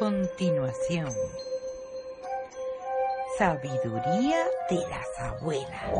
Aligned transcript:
Continuación. 0.00 1.10
Sabiduría 3.36 4.46
de 4.70 4.76
las 4.88 5.20
abuelas. 5.20 5.92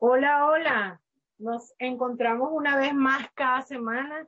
Hola, 0.00 0.48
hola. 0.48 1.00
Nos 1.38 1.72
encontramos 1.78 2.48
una 2.50 2.76
vez 2.76 2.92
más 2.94 3.28
cada 3.34 3.62
semana 3.62 4.26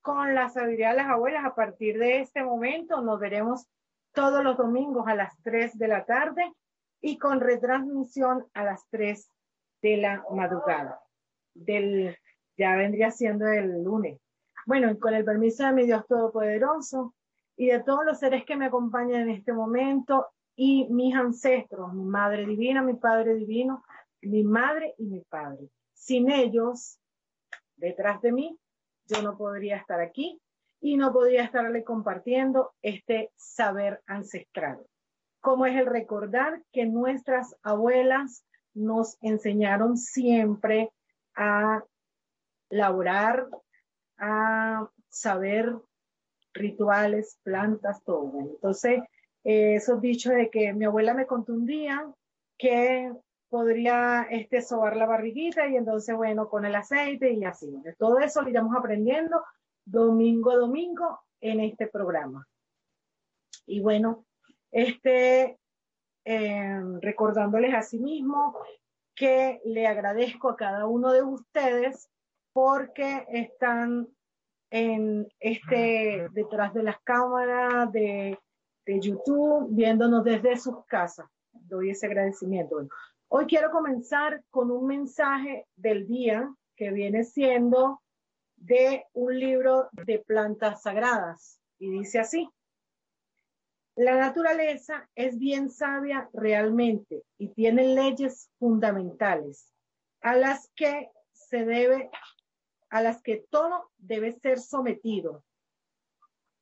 con 0.00 0.32
la 0.32 0.48
sabiduría 0.48 0.90
de 0.90 0.98
las 0.98 1.08
abuelas. 1.08 1.44
A 1.44 1.56
partir 1.56 1.98
de 1.98 2.20
este 2.20 2.44
momento 2.44 3.00
nos 3.00 3.18
veremos 3.18 3.66
todos 4.12 4.44
los 4.44 4.56
domingos 4.56 5.08
a 5.08 5.16
las 5.16 5.36
3 5.42 5.76
de 5.76 5.88
la 5.88 6.04
tarde 6.04 6.52
y 7.00 7.18
con 7.18 7.40
retransmisión 7.40 8.46
a 8.54 8.62
las 8.62 8.86
3 8.90 9.28
de 9.82 9.96
la 9.96 10.24
madrugada. 10.30 11.00
Del, 11.52 12.16
ya 12.56 12.76
vendría 12.76 13.10
siendo 13.10 13.48
el 13.48 13.82
lunes. 13.82 14.20
Bueno, 14.68 14.98
con 15.00 15.14
el 15.14 15.24
permiso 15.24 15.64
de 15.64 15.72
mi 15.72 15.86
Dios 15.86 16.06
Todopoderoso 16.06 17.14
y 17.56 17.68
de 17.68 17.82
todos 17.82 18.04
los 18.04 18.18
seres 18.18 18.44
que 18.44 18.54
me 18.54 18.66
acompañan 18.66 19.22
en 19.22 19.30
este 19.30 19.54
momento 19.54 20.26
y 20.54 20.86
mis 20.90 21.14
ancestros, 21.14 21.94
mi 21.94 22.04
Madre 22.04 22.44
Divina, 22.44 22.82
mi 22.82 22.92
Padre 22.92 23.34
Divino, 23.36 23.82
mi 24.20 24.44
Madre 24.44 24.94
y 24.98 25.06
mi 25.06 25.20
Padre. 25.20 25.70
Sin 25.94 26.30
ellos, 26.30 27.00
detrás 27.76 28.20
de 28.20 28.30
mí, 28.30 28.58
yo 29.06 29.22
no 29.22 29.38
podría 29.38 29.78
estar 29.78 30.02
aquí 30.02 30.38
y 30.82 30.98
no 30.98 31.14
podría 31.14 31.44
estarle 31.44 31.82
compartiendo 31.82 32.74
este 32.82 33.32
saber 33.36 34.02
ancestral. 34.06 34.84
Como 35.40 35.64
es 35.64 35.78
el 35.78 35.86
recordar 35.86 36.62
que 36.72 36.84
nuestras 36.84 37.56
abuelas 37.62 38.44
nos 38.74 39.16
enseñaron 39.22 39.96
siempre 39.96 40.92
a 41.34 41.82
laborar, 42.68 43.48
a 44.18 44.88
saber 45.08 45.74
rituales, 46.54 47.38
plantas, 47.42 48.02
todo. 48.04 48.40
Entonces, 48.40 49.02
eh, 49.44 49.76
esos 49.76 50.00
dichos 50.00 50.34
de 50.34 50.50
que 50.50 50.72
mi 50.72 50.84
abuela 50.84 51.14
me 51.14 51.26
contó 51.26 51.52
un 51.52 51.66
día 51.66 52.12
que 52.58 53.12
podría 53.48 54.26
este, 54.30 54.60
sobar 54.60 54.96
la 54.96 55.06
barriguita 55.06 55.66
y 55.68 55.76
entonces, 55.76 56.14
bueno, 56.14 56.48
con 56.48 56.64
el 56.64 56.74
aceite 56.74 57.32
y 57.32 57.44
así. 57.44 57.82
Todo 57.98 58.18
eso 58.18 58.42
lo 58.42 58.50
iremos 58.50 58.76
aprendiendo 58.76 59.42
domingo 59.84 60.50
a 60.50 60.56
domingo 60.56 61.20
en 61.40 61.60
este 61.60 61.86
programa. 61.86 62.46
Y 63.66 63.80
bueno, 63.80 64.26
este, 64.70 65.58
eh, 66.24 66.80
recordándoles 67.00 67.74
a 67.74 67.82
sí 67.82 67.98
mismo 67.98 68.58
que 69.14 69.60
le 69.64 69.86
agradezco 69.86 70.50
a 70.50 70.56
cada 70.56 70.86
uno 70.86 71.12
de 71.12 71.22
ustedes 71.22 72.10
porque 72.52 73.26
están 73.28 74.08
en 74.70 75.28
este, 75.40 76.28
detrás 76.32 76.74
de 76.74 76.82
las 76.82 77.00
cámaras 77.00 77.90
de, 77.92 78.38
de 78.86 79.00
YouTube, 79.00 79.68
viéndonos 79.70 80.24
desde 80.24 80.56
sus 80.56 80.84
casas. 80.86 81.26
Doy 81.52 81.90
ese 81.90 82.06
agradecimiento. 82.06 82.88
Hoy 83.28 83.46
quiero 83.46 83.70
comenzar 83.70 84.42
con 84.50 84.70
un 84.70 84.86
mensaje 84.86 85.66
del 85.76 86.06
día 86.06 86.52
que 86.76 86.90
viene 86.90 87.24
siendo 87.24 88.00
de 88.56 89.04
un 89.12 89.38
libro 89.38 89.88
de 89.92 90.18
plantas 90.20 90.82
sagradas 90.82 91.60
y 91.78 91.90
dice 91.90 92.20
así. 92.20 92.48
La 93.96 94.16
naturaleza 94.16 95.08
es 95.16 95.38
bien 95.38 95.70
sabia 95.70 96.28
realmente 96.32 97.24
y 97.36 97.48
tiene 97.48 97.94
leyes 97.94 98.48
fundamentales 98.58 99.72
a 100.20 100.36
las 100.36 100.70
que 100.76 101.10
se 101.32 101.64
debe, 101.64 102.10
a 102.90 103.02
las 103.02 103.22
que 103.22 103.46
todo 103.50 103.90
debe 103.98 104.32
ser 104.32 104.58
sometido. 104.58 105.44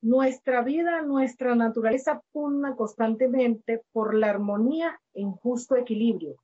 Nuestra 0.01 0.61
vida, 0.61 1.01
nuestra 1.01 1.55
naturaleza 1.55 2.21
pugna 2.31 2.75
constantemente 2.75 3.83
por 3.91 4.13
la 4.13 4.29
armonía 4.29 4.99
en 5.13 5.31
justo 5.31 5.75
equilibrio, 5.75 6.35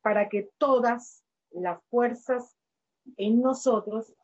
para 0.00 0.28
que 0.28 0.50
todas 0.58 1.24
las 1.50 1.82
fuerzas 1.88 2.56
en 3.16 3.40
nosotros 3.40 4.14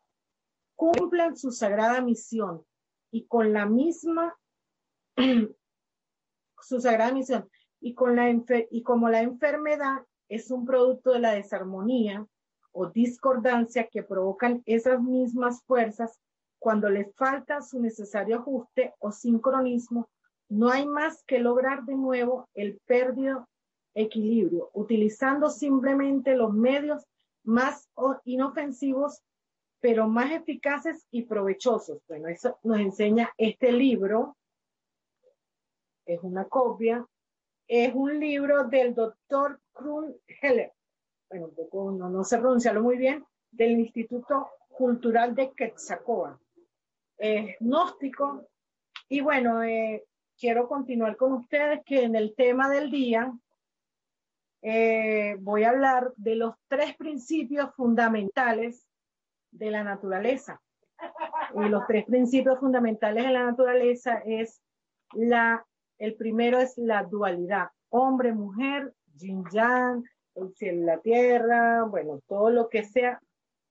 cumplan 0.75 1.37
su 1.37 1.51
sagrada 1.51 2.01
misión 2.01 2.65
y 3.11 3.25
con 3.25 3.53
la 3.53 3.65
misma 3.65 4.35
su 6.61 6.79
sagrada 6.79 7.13
misión 7.13 7.49
y 7.79 7.93
con 7.93 8.15
la 8.15 8.29
y 8.29 8.83
como 8.83 9.09
la 9.09 9.21
enfermedad 9.21 10.05
es 10.29 10.49
un 10.49 10.65
producto 10.65 11.11
de 11.11 11.19
la 11.19 11.33
desarmonía 11.33 12.25
o 12.71 12.87
discordancia 12.87 13.87
que 13.87 14.03
provocan 14.03 14.61
esas 14.65 15.01
mismas 15.01 15.63
fuerzas 15.63 16.19
cuando 16.59 16.89
les 16.89 17.13
falta 17.15 17.61
su 17.61 17.81
necesario 17.81 18.37
ajuste 18.37 18.93
o 18.99 19.11
sincronismo, 19.11 20.09
no 20.49 20.69
hay 20.69 20.85
más 20.85 21.23
que 21.23 21.39
lograr 21.39 21.83
de 21.85 21.95
nuevo 21.95 22.47
el 22.53 22.79
perdido 22.85 23.47
equilibrio, 23.93 24.69
utilizando 24.73 25.49
simplemente 25.49 26.35
los 26.35 26.53
medios 26.53 27.03
más 27.43 27.89
inofensivos 28.25 29.21
pero 29.81 30.07
más 30.07 30.31
eficaces 30.31 31.05
y 31.09 31.23
provechosos. 31.23 32.01
Bueno, 32.07 32.29
eso 32.29 32.59
nos 32.63 32.79
enseña 32.79 33.33
este 33.37 33.71
libro. 33.71 34.37
Es 36.05 36.19
una 36.21 36.45
copia. 36.45 37.05
Es 37.67 37.93
un 37.95 38.19
libro 38.19 38.65
del 38.65 38.93
doctor 38.93 39.59
Krun 39.73 40.15
Heller. 40.41 40.71
Bueno, 41.31 41.45
un 41.45 41.55
poco, 41.55 41.91
no, 41.91 42.09
no 42.09 42.25
sé 42.25 42.39
pronunciarlo 42.39 42.83
muy 42.83 42.97
bien, 42.97 43.25
del 43.51 43.79
Instituto 43.79 44.49
Cultural 44.67 45.33
de 45.33 45.53
Quetzalcoatl. 45.53 46.43
Es 47.17 47.55
gnóstico. 47.61 48.49
Y 49.07 49.21
bueno, 49.21 49.63
eh, 49.63 50.03
quiero 50.37 50.67
continuar 50.67 51.15
con 51.15 51.31
ustedes 51.31 51.85
que 51.85 52.03
en 52.03 52.17
el 52.17 52.35
tema 52.35 52.69
del 52.69 52.91
día 52.91 53.31
eh, 54.61 55.37
voy 55.39 55.63
a 55.63 55.69
hablar 55.69 56.11
de 56.17 56.35
los 56.35 56.55
tres 56.67 56.97
principios 56.97 57.73
fundamentales 57.75 58.85
de 59.51 59.71
la 59.71 59.85
naturaleza. 59.85 60.61
Y 61.55 61.69
los 61.69 61.87
tres 61.87 62.03
principios 62.03 62.59
fundamentales 62.59 63.23
de 63.23 63.31
la 63.31 63.45
naturaleza 63.45 64.21
es 64.25 64.61
la, 65.13 65.65
el 65.97 66.15
primero 66.15 66.59
es 66.59 66.77
la 66.77 67.03
dualidad, 67.03 67.69
hombre, 67.89 68.33
mujer, 68.33 68.93
yin 69.15 69.45
yang, 69.51 70.03
el 70.35 70.53
cielo 70.55 70.85
la 70.85 70.99
tierra, 70.99 71.83
bueno, 71.83 72.21
todo 72.27 72.49
lo 72.49 72.69
que 72.69 72.83
sea 72.83 73.21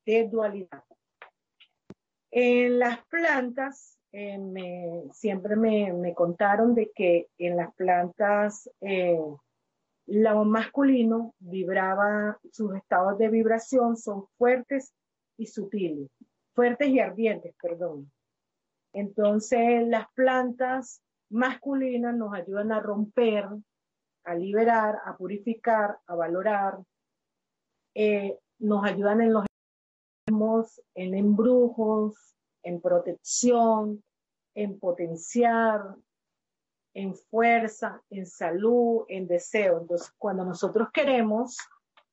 de 0.07 0.29
dualidad. 0.29 0.85
En 2.31 2.79
las 2.79 3.05
plantas, 3.07 3.99
eh, 4.13 4.39
siempre 5.13 5.57
me, 5.57 6.15
contaron 6.15 6.75
de 6.75 6.91
que 6.95 7.29
en 7.39 7.57
las 7.57 7.75
plantas 7.75 8.71
eh, 8.81 9.19
lo 10.07 10.45
masculino 10.45 11.35
vibraba, 11.39 12.39
sus 12.51 12.75
estados 12.75 13.19
de 13.19 13.29
vibración 13.29 13.97
son 13.97 14.27
fuertes 14.37 14.93
y 15.37 15.47
sutiles, 15.47 16.11
fuertes 16.55 16.89
y 16.89 17.01
ardientes, 17.01 17.55
perdón. 17.61 18.11
Entonces, 18.93 19.87
las 19.87 20.11
plantas 20.15 21.03
masculinas 21.31 22.17
nos 22.17 22.35
ayudan 22.35 22.73
a 22.73 22.81
romper, 22.81 23.47
a 24.25 24.35
liberar, 24.35 24.99
a 25.05 25.17
purificar, 25.17 25.99
a 26.07 26.15
valorar, 26.15 26.79
eh, 27.95 28.39
nos 28.59 28.85
ayudan 28.85 29.21
en 29.21 29.33
los 29.33 29.45
en 30.95 31.15
embrujos, 31.15 32.37
en 32.63 32.81
protección, 32.81 34.05
en 34.55 34.79
potenciar, 34.79 35.97
en 36.95 37.15
fuerza, 37.17 38.01
en 38.11 38.27
salud, 38.27 39.05
en 39.09 39.27
deseo. 39.27 39.81
Entonces, 39.81 40.13
cuando 40.19 40.45
nosotros 40.45 40.89
queremos 40.93 41.57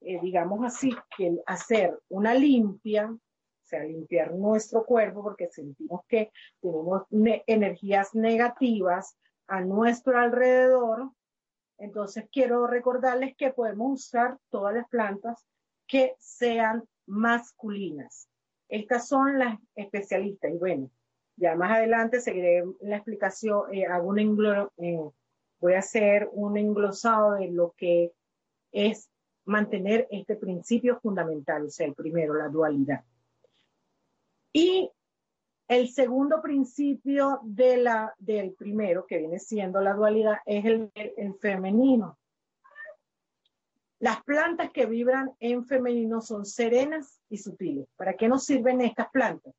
eh, 0.01 0.19
digamos 0.21 0.63
así, 0.63 0.95
que 1.17 1.41
hacer 1.45 1.99
una 2.09 2.33
limpia, 2.33 3.09
o 3.11 3.67
sea, 3.67 3.83
limpiar 3.83 4.33
nuestro 4.33 4.85
cuerpo 4.85 5.23
porque 5.23 5.49
sentimos 5.49 6.01
que 6.07 6.31
tenemos 6.61 7.03
energías 7.11 8.13
negativas 8.13 9.17
a 9.47 9.61
nuestro 9.61 10.17
alrededor, 10.17 11.11
entonces 11.77 12.27
quiero 12.31 12.67
recordarles 12.67 13.35
que 13.35 13.51
podemos 13.51 13.99
usar 14.05 14.37
todas 14.49 14.73
las 14.73 14.87
plantas 14.89 15.45
que 15.87 16.15
sean 16.19 16.83
masculinas. 17.05 18.27
Estas 18.67 19.07
son 19.07 19.39
las 19.39 19.59
especialistas 19.75 20.51
y 20.51 20.57
bueno, 20.57 20.89
Ya 21.35 21.55
más 21.55 21.71
adelante 21.71 22.19
seguiré 22.19 22.63
la 22.81 22.97
explicación, 22.97 23.73
eh, 23.73 23.85
hago 23.85 24.09
un 24.09 24.19
eh, 24.77 25.09
voy 25.59 25.73
a 25.73 25.79
hacer 25.79 26.29
un 26.31 26.57
englosado 26.57 27.33
de 27.33 27.49
lo 27.49 27.73
que 27.77 28.11
es 28.71 29.09
mantener 29.45 30.07
este 30.11 30.35
principio 30.35 30.99
fundamental, 30.99 31.65
o 31.65 31.69
sea, 31.69 31.87
el 31.87 31.93
primero, 31.93 32.33
la 32.33 32.49
dualidad. 32.49 33.03
Y 34.51 34.91
el 35.67 35.89
segundo 35.89 36.41
principio 36.41 37.39
de 37.43 37.77
la, 37.77 38.13
del 38.17 38.53
primero, 38.53 39.05
que 39.05 39.17
viene 39.17 39.39
siendo 39.39 39.81
la 39.81 39.93
dualidad, 39.93 40.37
es 40.45 40.65
el, 40.65 40.91
el 40.95 41.33
femenino. 41.35 42.17
Las 43.99 44.23
plantas 44.23 44.71
que 44.71 44.85
vibran 44.85 45.31
en 45.39 45.65
femenino 45.65 46.21
son 46.21 46.45
serenas 46.45 47.19
y 47.29 47.37
sutiles. 47.37 47.87
¿Para 47.95 48.13
qué 48.13 48.27
nos 48.27 48.45
sirven 48.45 48.81
estas 48.81 49.09
plantas? 49.09 49.53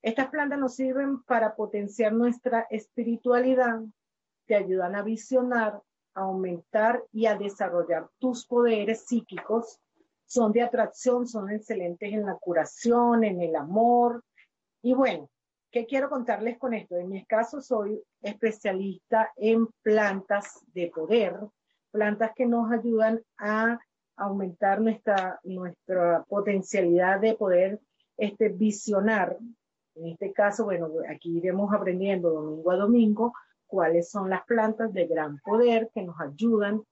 Estas 0.00 0.28
plantas 0.28 0.58
nos 0.58 0.74
sirven 0.76 1.22
para 1.24 1.56
potenciar 1.56 2.12
nuestra 2.12 2.66
espiritualidad, 2.70 3.80
te 4.46 4.54
ayudan 4.54 4.94
a 4.94 5.02
visionar, 5.02 5.80
a 6.14 6.20
aumentar 6.20 7.02
y 7.10 7.26
a 7.26 7.36
desarrollar 7.36 8.08
tus 8.18 8.46
poderes 8.46 9.06
psíquicos. 9.06 9.80
Son 10.26 10.52
de 10.52 10.62
atracción, 10.62 11.26
son 11.26 11.50
excelentes 11.50 12.12
en 12.12 12.24
la 12.24 12.34
curación, 12.34 13.24
en 13.24 13.40
el 13.40 13.56
amor. 13.56 14.22
Y 14.82 14.94
bueno, 14.94 15.30
¿qué 15.74 15.86
quiero 15.86 16.08
contarles 16.08 16.56
con 16.56 16.72
esto? 16.72 16.96
En 16.96 17.08
mi 17.08 17.24
caso 17.24 17.60
soy 17.60 18.00
especialista 18.22 19.32
en 19.34 19.66
plantas 19.82 20.64
de 20.72 20.86
poder, 20.86 21.34
plantas 21.90 22.30
que 22.36 22.46
nos 22.46 22.70
ayudan 22.70 23.20
a 23.38 23.80
aumentar 24.16 24.80
nuestra, 24.80 25.40
nuestra 25.42 26.22
potencialidad 26.28 27.18
de 27.18 27.34
poder 27.34 27.80
este, 28.16 28.50
visionar. 28.50 29.36
En 29.96 30.06
este 30.06 30.32
caso, 30.32 30.64
bueno, 30.64 30.90
aquí 31.08 31.38
iremos 31.38 31.74
aprendiendo 31.74 32.30
domingo 32.30 32.70
a 32.70 32.76
domingo 32.76 33.32
cuáles 33.66 34.08
son 34.08 34.30
las 34.30 34.44
plantas 34.44 34.92
de 34.92 35.08
gran 35.08 35.40
poder 35.40 35.90
que 35.92 36.04
nos 36.04 36.20
ayudan 36.20 36.84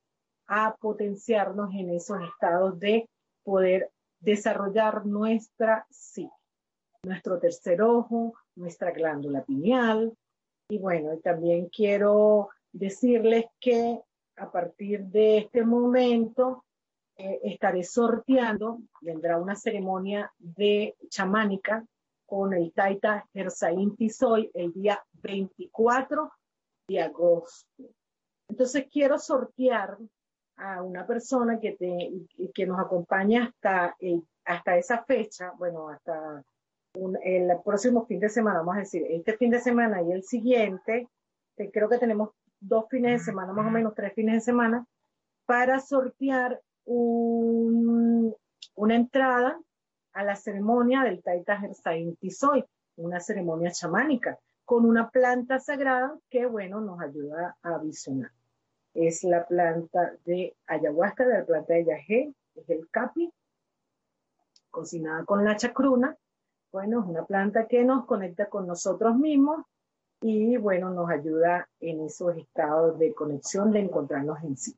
a 0.48 0.74
potenciarnos 0.80 1.72
en 1.72 1.90
esos 1.90 2.20
estados 2.20 2.80
de 2.80 3.08
poder 3.44 3.92
desarrollar 4.18 5.06
nuestra 5.06 5.86
sí, 5.88 6.28
nuestro 7.04 7.38
tercer 7.38 7.80
ojo, 7.80 8.34
nuestra 8.56 8.90
glándula 8.90 9.44
pineal. 9.44 10.16
Y 10.68 10.78
bueno, 10.78 11.18
también 11.18 11.68
quiero 11.68 12.50
decirles 12.72 13.46
que 13.60 14.00
a 14.36 14.50
partir 14.50 15.04
de 15.04 15.38
este 15.38 15.64
momento 15.64 16.64
eh, 17.16 17.40
estaré 17.44 17.84
sorteando, 17.84 18.80
vendrá 19.00 19.38
una 19.38 19.54
ceremonia 19.54 20.32
de 20.38 20.96
chamánica 21.08 21.84
con 22.24 22.54
el 22.54 22.72
Taita 22.72 23.28
Gersaín 23.32 23.94
Tizoy 23.94 24.50
el 24.54 24.72
día 24.72 25.04
24 25.22 26.32
de 26.88 27.02
agosto. 27.02 27.84
Entonces 28.48 28.86
quiero 28.90 29.18
sortear 29.18 29.98
a 30.56 30.82
una 30.82 31.06
persona 31.06 31.58
que, 31.60 31.72
te, 31.72 32.10
que 32.54 32.66
nos 32.66 32.78
acompaña 32.78 33.44
hasta, 33.44 33.96
hasta 34.44 34.76
esa 34.76 35.04
fecha, 35.04 35.52
bueno, 35.58 35.88
hasta 35.88 36.42
el 36.94 37.50
próximo 37.64 38.06
fin 38.06 38.20
de 38.20 38.28
semana, 38.28 38.58
vamos 38.58 38.76
a 38.76 38.80
decir, 38.80 39.04
este 39.08 39.36
fin 39.36 39.50
de 39.50 39.60
semana 39.60 40.02
y 40.02 40.12
el 40.12 40.22
siguiente, 40.22 41.08
creo 41.72 41.88
que 41.88 41.98
tenemos 41.98 42.30
dos 42.60 42.86
fines 42.90 43.20
de 43.20 43.24
semana, 43.24 43.52
más 43.52 43.66
o 43.66 43.70
menos 43.70 43.94
tres 43.94 44.12
fines 44.14 44.34
de 44.34 44.40
semana, 44.40 44.86
para 45.46 45.80
sortear 45.80 46.60
una 46.84 48.34
entrada 48.94 49.58
a 50.12 50.24
la 50.24 50.36
ceremonia 50.36 51.02
del 51.02 51.22
Taita 51.22 51.58
Gersain 51.58 52.16
Tizoy, 52.16 52.64
una 52.96 53.20
ceremonia 53.20 53.70
chamánica, 53.70 54.38
con 54.64 54.84
una 54.84 55.10
planta 55.10 55.58
sagrada 55.58 56.16
que, 56.28 56.46
bueno, 56.46 56.80
nos 56.80 57.00
ayuda 57.00 57.56
a 57.62 57.78
visionar. 57.78 58.30
Es 58.94 59.24
la 59.24 59.46
planta 59.46 60.12
de 60.24 60.54
ayahuasca, 60.66 61.24
de 61.26 61.38
la 61.38 61.44
planta 61.44 61.74
de 61.74 61.84
yagé, 61.86 62.34
es 62.54 62.68
el 62.68 62.88
capi, 62.90 63.32
cocinada 64.70 65.24
con 65.24 65.44
la 65.44 65.56
chacruna. 65.56 66.16
Bueno, 66.72 67.00
es 67.00 67.06
una 67.06 67.26
planta 67.26 67.66
que 67.66 67.84
nos 67.84 68.06
conecta 68.06 68.48
con 68.48 68.66
nosotros 68.66 69.14
mismos 69.16 69.66
y 70.22 70.56
bueno, 70.56 70.88
nos 70.88 71.10
ayuda 71.10 71.68
en 71.80 72.00
esos 72.00 72.34
estados 72.38 72.98
de 72.98 73.12
conexión, 73.12 73.70
de 73.72 73.80
encontrarnos 73.80 74.42
en 74.42 74.56
sí. 74.56 74.74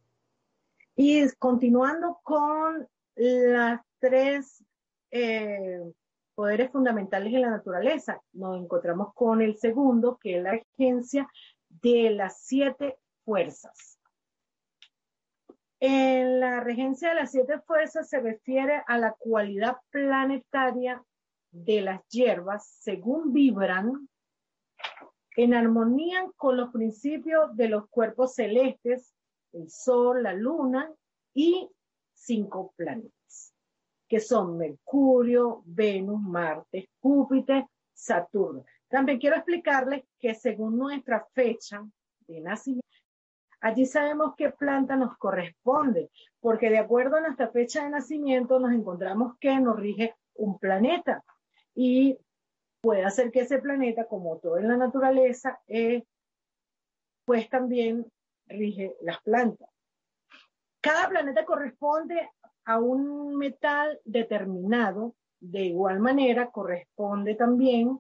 Y 0.97 1.31
continuando 1.37 2.19
con 2.25 2.89
las 3.15 3.81
tres 4.01 4.65
eh, 5.13 5.93
poderes 6.35 6.73
fundamentales 6.73 7.33
de 7.33 7.39
la 7.39 7.51
naturaleza, 7.51 8.21
nos 8.33 8.61
encontramos 8.61 9.15
con 9.15 9.41
el 9.41 9.57
segundo, 9.57 10.19
que 10.21 10.39
es 10.39 10.43
la 10.43 10.53
agencia 10.53 11.29
de 11.69 12.11
las 12.11 12.41
siete 12.41 12.99
fuerzas. 13.25 14.01
En 15.79 16.41
la 16.41 16.59
regencia 16.59 17.11
de 17.11 17.15
las 17.15 17.31
siete 17.31 17.61
fuerzas 17.61 18.09
se 18.09 18.19
refiere 18.19 18.83
a 18.89 18.99
la 18.99 19.13
cualidad 19.13 19.77
planetaria 19.91 21.05
de 21.55 21.81
las 21.81 22.07
hierbas 22.09 22.67
según 22.81 23.33
vibran 23.33 24.09
en 25.37 25.55
armonía 25.55 26.27
con 26.37 26.57
los 26.57 26.71
principios 26.71 27.57
de 27.57 27.69
los 27.69 27.89
cuerpos 27.89 28.35
celestes, 28.35 29.15
el 29.53 29.71
Sol, 29.71 30.23
la 30.23 30.33
Luna 30.33 30.93
y 31.33 31.69
cinco 32.13 32.73
planetas, 32.77 33.55
que 34.09 34.21
son 34.21 34.59
Mercurio, 34.59 35.63
Venus, 35.65 36.21
Marte, 36.21 36.91
Júpiter, 37.01 37.65
Saturno. 37.93 38.65
También 38.89 39.19
quiero 39.19 39.37
explicarles 39.37 40.05
que 40.19 40.35
según 40.35 40.77
nuestra 40.77 41.27
fecha 41.33 41.85
de 42.27 42.41
nacimiento, 42.41 42.87
allí 43.61 43.87
sabemos 43.87 44.35
qué 44.37 44.51
planta 44.51 44.97
nos 44.97 45.17
corresponde, 45.19 46.11
porque 46.41 46.71
de 46.71 46.79
acuerdo 46.79 47.17
a 47.17 47.21
nuestra 47.21 47.49
fecha 47.51 47.85
de 47.85 47.91
nacimiento 47.91 48.59
nos 48.59 48.73
encontramos 48.73 49.37
que 49.39 49.59
nos 49.61 49.77
rige 49.77 50.15
un 50.35 50.59
planeta. 50.59 51.25
Y 51.75 52.19
puede 52.81 53.05
hacer 53.05 53.31
que 53.31 53.41
ese 53.41 53.59
planeta, 53.59 54.07
como 54.07 54.39
todo 54.39 54.59
en 54.59 54.69
la 54.69 54.77
naturaleza, 54.77 55.61
eh, 55.67 56.05
pues 57.25 57.49
también 57.49 58.07
rige 58.47 58.95
las 59.01 59.21
plantas. 59.23 59.69
Cada 60.81 61.09
planeta 61.09 61.45
corresponde 61.45 62.31
a 62.67 62.79
un 62.79 63.37
metal 63.37 64.01
determinado, 64.05 65.15
de 65.41 65.63
igual 65.63 66.01
manera 66.01 66.51
corresponde 66.51 67.35
también 67.35 67.99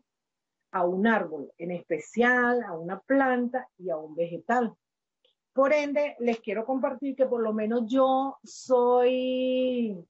a 0.72 0.84
un 0.84 1.06
árbol, 1.06 1.52
en 1.56 1.70
especial 1.70 2.62
a 2.62 2.76
una 2.76 3.00
planta 3.00 3.68
y 3.78 3.90
a 3.90 3.96
un 3.96 4.14
vegetal. 4.14 4.74
Por 5.52 5.72
ende, 5.72 6.16
les 6.18 6.40
quiero 6.40 6.66
compartir 6.66 7.14
que 7.14 7.26
por 7.26 7.40
lo 7.40 7.52
menos 7.52 7.84
yo 7.86 8.38
soy 8.42 10.04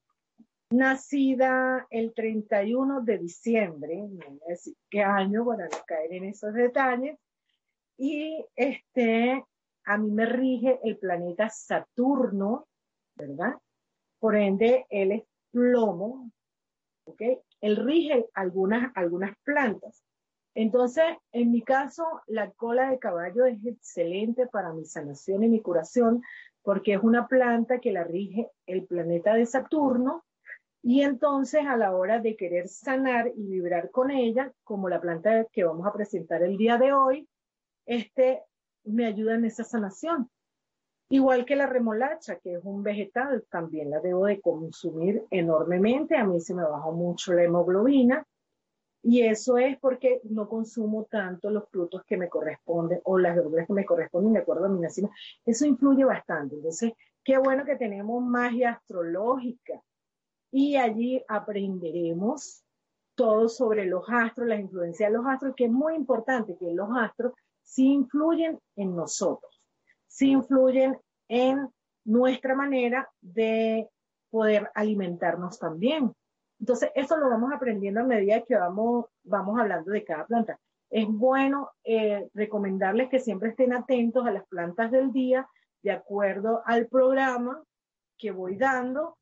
nacida 0.76 1.86
el 1.90 2.12
31 2.14 3.02
de 3.02 3.18
diciembre, 3.18 3.96
no 3.96 4.38
decir 4.48 4.74
qué 4.90 5.02
año 5.02 5.44
para 5.44 5.64
no 5.64 5.78
caer 5.86 6.12
en 6.12 6.24
esos 6.24 6.52
detalles, 6.52 7.18
y 7.96 8.44
este, 8.56 9.44
a 9.84 9.98
mí 9.98 10.10
me 10.10 10.26
rige 10.26 10.80
el 10.82 10.98
planeta 10.98 11.48
Saturno, 11.48 12.66
¿verdad? 13.14 13.54
Por 14.18 14.36
ende, 14.36 14.86
él 14.90 15.12
es 15.12 15.22
plomo, 15.52 16.30
¿ok? 17.06 17.22
Él 17.60 17.76
rige 17.76 18.26
algunas, 18.34 18.90
algunas 18.96 19.36
plantas. 19.44 20.02
Entonces, 20.54 21.04
en 21.32 21.50
mi 21.50 21.62
caso, 21.62 22.04
la 22.26 22.50
cola 22.52 22.90
de 22.90 22.98
caballo 22.98 23.44
es 23.44 23.64
excelente 23.64 24.46
para 24.46 24.72
mi 24.72 24.84
sanación 24.84 25.44
y 25.44 25.48
mi 25.48 25.60
curación, 25.60 26.22
porque 26.62 26.94
es 26.94 27.02
una 27.02 27.28
planta 27.28 27.80
que 27.80 27.92
la 27.92 28.04
rige 28.04 28.50
el 28.66 28.86
planeta 28.86 29.34
de 29.34 29.46
Saturno, 29.46 30.24
y 30.86 31.00
entonces 31.00 31.64
a 31.66 31.78
la 31.78 31.96
hora 31.96 32.20
de 32.20 32.36
querer 32.36 32.68
sanar 32.68 33.32
y 33.34 33.46
vibrar 33.46 33.90
con 33.90 34.10
ella, 34.10 34.52
como 34.64 34.90
la 34.90 35.00
planta 35.00 35.46
que 35.50 35.64
vamos 35.64 35.86
a 35.86 35.92
presentar 35.94 36.42
el 36.42 36.58
día 36.58 36.76
de 36.76 36.92
hoy, 36.92 37.26
este 37.86 38.42
me 38.84 39.06
ayuda 39.06 39.36
en 39.36 39.46
esa 39.46 39.64
sanación. 39.64 40.28
Igual 41.08 41.46
que 41.46 41.56
la 41.56 41.66
remolacha, 41.66 42.38
que 42.38 42.56
es 42.56 42.60
un 42.64 42.82
vegetal, 42.82 43.46
también 43.50 43.88
la 43.88 44.00
debo 44.00 44.26
de 44.26 44.42
consumir 44.42 45.24
enormemente. 45.30 46.18
A 46.18 46.24
mí 46.26 46.38
se 46.38 46.54
me 46.54 46.64
baja 46.64 46.90
mucho 46.90 47.32
la 47.32 47.44
hemoglobina. 47.44 48.26
Y 49.02 49.22
eso 49.22 49.56
es 49.56 49.78
porque 49.78 50.20
no 50.24 50.50
consumo 50.50 51.04
tanto 51.10 51.50
los 51.50 51.66
frutos 51.70 52.02
que 52.06 52.18
me 52.18 52.28
corresponden 52.28 53.00
o 53.04 53.18
las 53.18 53.34
verduras 53.34 53.66
que 53.66 53.72
me 53.72 53.86
corresponden 53.86 54.34
de 54.34 54.40
acuerdo 54.40 54.66
a 54.66 54.68
mi 54.68 54.80
nacimiento. 54.80 55.16
Eso 55.46 55.64
influye 55.64 56.04
bastante. 56.04 56.56
Entonces, 56.56 56.92
qué 57.22 57.38
bueno 57.38 57.64
que 57.64 57.76
tenemos 57.76 58.22
magia 58.22 58.72
astrológica 58.72 59.82
y 60.56 60.76
allí 60.76 61.20
aprenderemos 61.26 62.62
todo 63.16 63.48
sobre 63.48 63.86
los 63.86 64.04
astros, 64.08 64.46
las 64.46 64.60
influencias 64.60 65.10
de 65.10 65.18
los 65.18 65.26
astros, 65.26 65.52
que 65.56 65.64
es 65.64 65.70
muy 65.72 65.96
importante 65.96 66.56
que 66.56 66.72
los 66.72 66.88
astros 66.96 67.32
sí 67.60 67.88
influyen 67.88 68.60
en 68.76 68.94
nosotros, 68.94 69.60
sí 70.06 70.30
influyen 70.30 70.96
en 71.26 71.68
nuestra 72.04 72.54
manera 72.54 73.10
de 73.20 73.88
poder 74.30 74.70
alimentarnos 74.76 75.58
también. 75.58 76.14
Entonces, 76.60 76.92
eso 76.94 77.16
lo 77.16 77.30
vamos 77.30 77.52
aprendiendo 77.52 78.02
a 78.02 78.04
medida 78.04 78.42
que 78.42 78.54
vamos, 78.54 79.06
vamos 79.24 79.58
hablando 79.58 79.90
de 79.90 80.04
cada 80.04 80.24
planta. 80.24 80.60
es 80.88 81.08
bueno 81.08 81.70
eh, 81.82 82.28
recomendarles 82.32 83.08
que 83.08 83.18
siempre 83.18 83.48
estén 83.48 83.72
atentos 83.72 84.24
a 84.24 84.30
las 84.30 84.46
plantas 84.46 84.92
del 84.92 85.10
día 85.10 85.48
de 85.82 85.90
acuerdo 85.90 86.62
al 86.64 86.86
programa 86.86 87.60
que 88.16 88.30
voy 88.30 88.56
dando, 88.56 89.18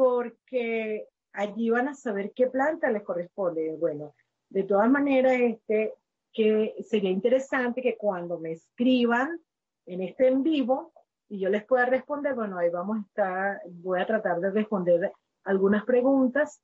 porque 0.00 1.08
allí 1.34 1.68
van 1.68 1.88
a 1.88 1.94
saber 1.94 2.32
qué 2.34 2.46
planta 2.46 2.90
les 2.90 3.02
corresponde. 3.02 3.76
Bueno, 3.78 4.14
de 4.48 4.62
todas 4.62 4.90
maneras, 4.90 5.34
este, 5.38 5.92
que 6.32 6.74
sería 6.88 7.10
interesante 7.10 7.82
que 7.82 7.98
cuando 7.98 8.38
me 8.38 8.52
escriban 8.52 9.38
en 9.84 10.00
este 10.00 10.28
en 10.28 10.42
vivo 10.42 10.94
y 11.28 11.40
yo 11.40 11.50
les 11.50 11.66
pueda 11.66 11.84
responder, 11.84 12.34
bueno, 12.34 12.56
ahí 12.56 12.70
vamos 12.70 12.96
a 12.96 13.00
estar, 13.02 13.60
voy 13.66 14.00
a 14.00 14.06
tratar 14.06 14.40
de 14.40 14.50
responder 14.50 15.12
algunas 15.44 15.84
preguntas 15.84 16.62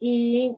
y 0.00 0.56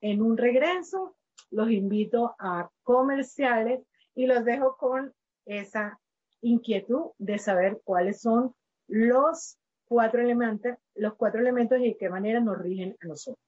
en 0.00 0.22
un 0.22 0.36
regreso. 0.36 1.16
Los 1.50 1.70
invito 1.70 2.34
a 2.38 2.70
comerciales 2.82 3.86
y 4.14 4.26
los 4.26 4.44
dejo 4.44 4.76
con 4.76 5.14
esa 5.44 6.00
inquietud 6.40 7.10
de 7.18 7.38
saber 7.38 7.80
cuáles 7.84 8.22
son 8.22 8.54
los 8.88 9.58
cuatro 9.86 10.20
elementos, 10.20 10.76
los 10.94 11.14
cuatro 11.14 11.40
elementos 11.40 11.78
y 11.80 11.88
de 11.90 11.96
qué 11.96 12.08
manera 12.08 12.40
nos 12.40 12.58
rigen 12.58 12.96
a 13.02 13.06
nosotros. 13.06 13.44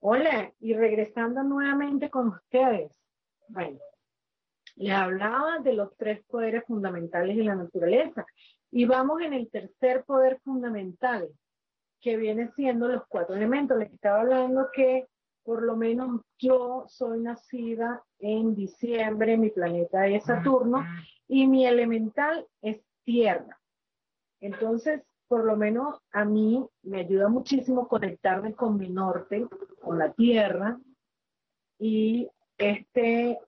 Hola, 0.00 0.52
y 0.60 0.74
regresando 0.74 1.42
nuevamente 1.42 2.08
con 2.08 2.28
ustedes. 2.28 2.90
Bueno, 3.48 3.78
les 4.76 4.92
hablaba 4.92 5.58
de 5.58 5.72
los 5.74 5.94
tres 5.96 6.24
poderes 6.24 6.64
fundamentales 6.64 7.36
de 7.36 7.44
la 7.44 7.56
naturaleza 7.56 8.24
y 8.70 8.84
vamos 8.84 9.20
en 9.22 9.32
el 9.34 9.50
tercer 9.50 10.04
poder 10.04 10.40
fundamental, 10.44 11.28
que 12.00 12.16
viene 12.16 12.48
siendo 12.52 12.88
los 12.88 13.02
cuatro 13.08 13.34
elementos. 13.34 13.76
Les 13.76 13.92
estaba 13.92 14.20
hablando 14.20 14.68
que 14.72 15.08
por 15.48 15.62
lo 15.62 15.78
menos 15.78 16.20
yo 16.38 16.84
soy 16.88 17.20
nacida 17.20 18.04
en 18.18 18.54
diciembre, 18.54 19.38
mi 19.38 19.48
planeta 19.48 20.06
es 20.06 20.24
Saturno 20.24 20.84
y 21.26 21.46
mi 21.46 21.64
elemental 21.64 22.46
es 22.60 22.82
tierra. 23.02 23.58
Entonces, 24.42 25.00
por 25.26 25.46
lo 25.46 25.56
menos 25.56 26.02
a 26.12 26.26
mí 26.26 26.62
me 26.82 27.00
ayuda 27.00 27.30
muchísimo 27.30 27.88
conectarme 27.88 28.52
con 28.52 28.76
mi 28.76 28.90
norte, 28.90 29.48
con 29.80 29.98
la 29.98 30.12
tierra, 30.12 30.78
y 31.78 32.28
este 32.58 33.40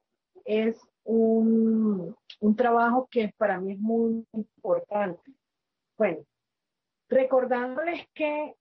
es 0.46 0.80
un, 1.04 2.16
un 2.40 2.56
trabajo 2.56 3.08
que 3.10 3.34
para 3.36 3.60
mí 3.60 3.74
es 3.74 3.78
muy 3.78 4.26
importante. 4.32 5.34
Bueno, 5.98 6.24
recordándoles 7.10 8.08
que 8.14 8.54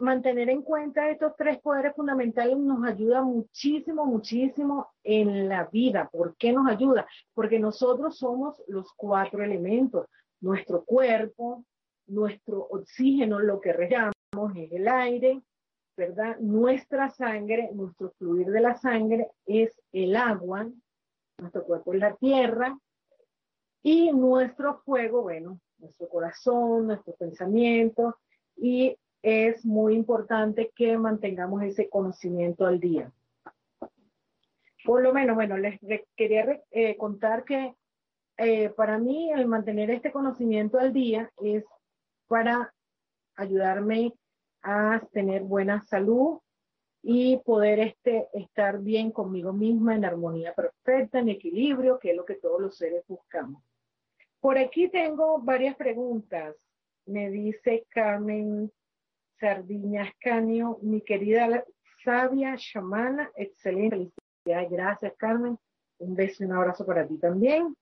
mantener 0.00 0.48
en 0.50 0.62
cuenta 0.62 1.08
estos 1.08 1.34
tres 1.36 1.58
poderes 1.60 1.94
fundamentales 1.94 2.56
nos 2.56 2.84
ayuda 2.84 3.22
muchísimo, 3.22 4.06
muchísimo 4.06 4.88
en 5.04 5.48
la 5.48 5.64
vida. 5.66 6.08
¿Por 6.10 6.36
qué 6.36 6.52
nos 6.52 6.66
ayuda? 6.68 7.06
Porque 7.34 7.58
nosotros 7.58 8.16
somos 8.16 8.62
los 8.66 8.92
cuatro 8.94 9.42
elementos. 9.42 10.06
Nuestro 10.40 10.84
cuerpo, 10.84 11.64
nuestro 12.06 12.66
oxígeno, 12.70 13.38
lo 13.38 13.60
que 13.60 13.72
respiramos 13.72 14.56
es 14.56 14.72
el 14.72 14.88
aire, 14.88 15.42
¿verdad? 15.96 16.38
Nuestra 16.38 17.10
sangre, 17.10 17.70
nuestro 17.74 18.10
fluir 18.18 18.46
de 18.46 18.60
la 18.60 18.74
sangre 18.74 19.28
es 19.46 19.80
el 19.92 20.16
agua, 20.16 20.66
nuestro 21.38 21.64
cuerpo 21.64 21.92
es 21.92 22.00
la 22.00 22.14
tierra 22.16 22.78
y 23.82 24.10
nuestro 24.12 24.78
fuego, 24.80 25.22
bueno, 25.22 25.60
nuestro 25.78 26.08
corazón, 26.08 26.86
nuestros 26.86 27.16
pensamientos 27.16 28.14
y 28.56 28.96
es 29.22 29.64
muy 29.64 29.94
importante 29.94 30.72
que 30.74 30.96
mantengamos 30.96 31.62
ese 31.62 31.88
conocimiento 31.88 32.66
al 32.66 32.80
día. 32.80 33.12
Por 34.84 35.02
lo 35.02 35.12
menos, 35.12 35.36
bueno, 35.36 35.58
les 35.58 35.78
quería 36.16 36.62
eh, 36.70 36.96
contar 36.96 37.44
que 37.44 37.74
eh, 38.38 38.70
para 38.70 38.98
mí 38.98 39.30
el 39.30 39.46
mantener 39.46 39.90
este 39.90 40.10
conocimiento 40.10 40.78
al 40.78 40.92
día 40.92 41.30
es 41.42 41.64
para 42.26 42.72
ayudarme 43.36 44.14
a 44.62 45.02
tener 45.12 45.42
buena 45.42 45.82
salud 45.82 46.38
y 47.02 47.38
poder 47.38 47.78
este, 47.80 48.28
estar 48.32 48.78
bien 48.80 49.10
conmigo 49.10 49.52
misma 49.52 49.94
en 49.94 50.04
armonía 50.04 50.54
perfecta, 50.54 51.18
en 51.18 51.30
equilibrio, 51.30 51.98
que 51.98 52.10
es 52.10 52.16
lo 52.16 52.24
que 52.24 52.34
todos 52.34 52.60
los 52.60 52.76
seres 52.76 53.04
buscamos. 53.06 53.62
Por 54.40 54.56
aquí 54.56 54.88
tengo 54.88 55.38
varias 55.40 55.76
preguntas. 55.76 56.56
Me 57.06 57.30
dice 57.30 57.86
Carmen 57.90 58.70
Sardiña 59.40 60.04
Escanio, 60.04 60.78
mi 60.82 61.00
querida 61.00 61.64
sabia 62.04 62.56
chamana, 62.56 63.30
excelente 63.34 64.12
Gracias, 64.44 65.14
Carmen. 65.16 65.58
Un 65.98 66.14
beso 66.14 66.42
y 66.42 66.46
un 66.46 66.52
abrazo 66.52 66.84
para 66.84 67.06
ti 67.06 67.18
también. 67.18 67.76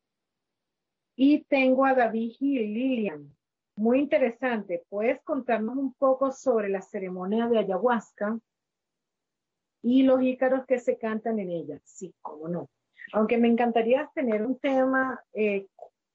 Y 1.16 1.44
tengo 1.44 1.84
a 1.84 1.94
David 1.94 2.32
y 2.40 2.58
Lilian. 2.58 3.34
Muy 3.76 4.00
interesante. 4.00 4.84
¿Puedes 4.88 5.20
contarnos 5.22 5.76
un 5.76 5.94
poco 5.94 6.30
sobre 6.32 6.68
la 6.68 6.82
ceremonia 6.82 7.46
de 7.48 7.58
ayahuasca 7.58 8.38
y 9.82 10.02
los 10.02 10.22
ícaros 10.22 10.66
que 10.66 10.78
se 10.78 10.98
cantan 10.98 11.38
en 11.38 11.50
ella? 11.50 11.80
Sí, 11.84 12.12
cómo 12.20 12.48
no. 12.48 12.68
Aunque 13.12 13.38
me 13.38 13.48
encantaría 13.48 14.10
tener 14.14 14.44
un 14.44 14.58
tema 14.58 15.22
eh, 15.32 15.66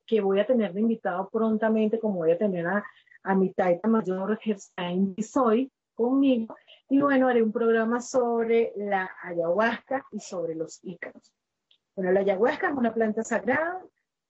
que 0.05 0.21
voy 0.21 0.39
a 0.39 0.45
tener 0.45 0.73
de 0.73 0.81
invitado 0.81 1.29
prontamente, 1.29 1.99
como 1.99 2.17
voy 2.17 2.31
a 2.31 2.37
tener 2.37 2.67
a 2.67 2.83
a 3.23 3.35
mi 3.35 3.53
taita 3.53 3.87
mayor 3.87 4.39
y 4.45 5.23
Soy 5.23 5.71
conmigo. 5.95 6.55
Y 6.89 7.01
bueno, 7.01 7.27
haré 7.27 7.41
un 7.41 7.51
programa 7.51 8.01
sobre 8.01 8.73
la 8.75 9.09
ayahuasca 9.21 10.05
y 10.11 10.19
sobre 10.19 10.55
los 10.55 10.79
ícaros. 10.83 11.33
Bueno, 11.95 12.11
la 12.11 12.21
ayahuasca 12.21 12.69
es 12.69 12.75
una 12.75 12.93
planta 12.93 13.23
sagrada 13.23 13.83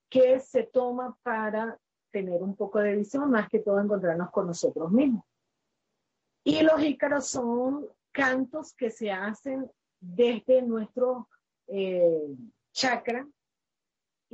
que 0.08 0.38
se 0.40 0.64
toma 0.64 1.16
para 1.22 1.78
tener 2.10 2.42
un 2.42 2.54
poco 2.54 2.78
de 2.78 2.96
visión, 2.96 3.30
más 3.30 3.48
que 3.48 3.58
todo 3.58 3.80
encontrarnos 3.80 4.30
con 4.30 4.46
nosotros 4.46 4.92
mismos. 4.92 5.24
Y 6.44 6.62
los 6.62 6.80
ícaros 6.82 7.26
son 7.26 7.88
cantos 8.12 8.74
que 8.74 8.90
se 8.90 9.10
hacen 9.10 9.68
desde 9.98 10.62
nuestro 10.62 11.28
eh, 11.66 12.36
chakra, 12.72 13.26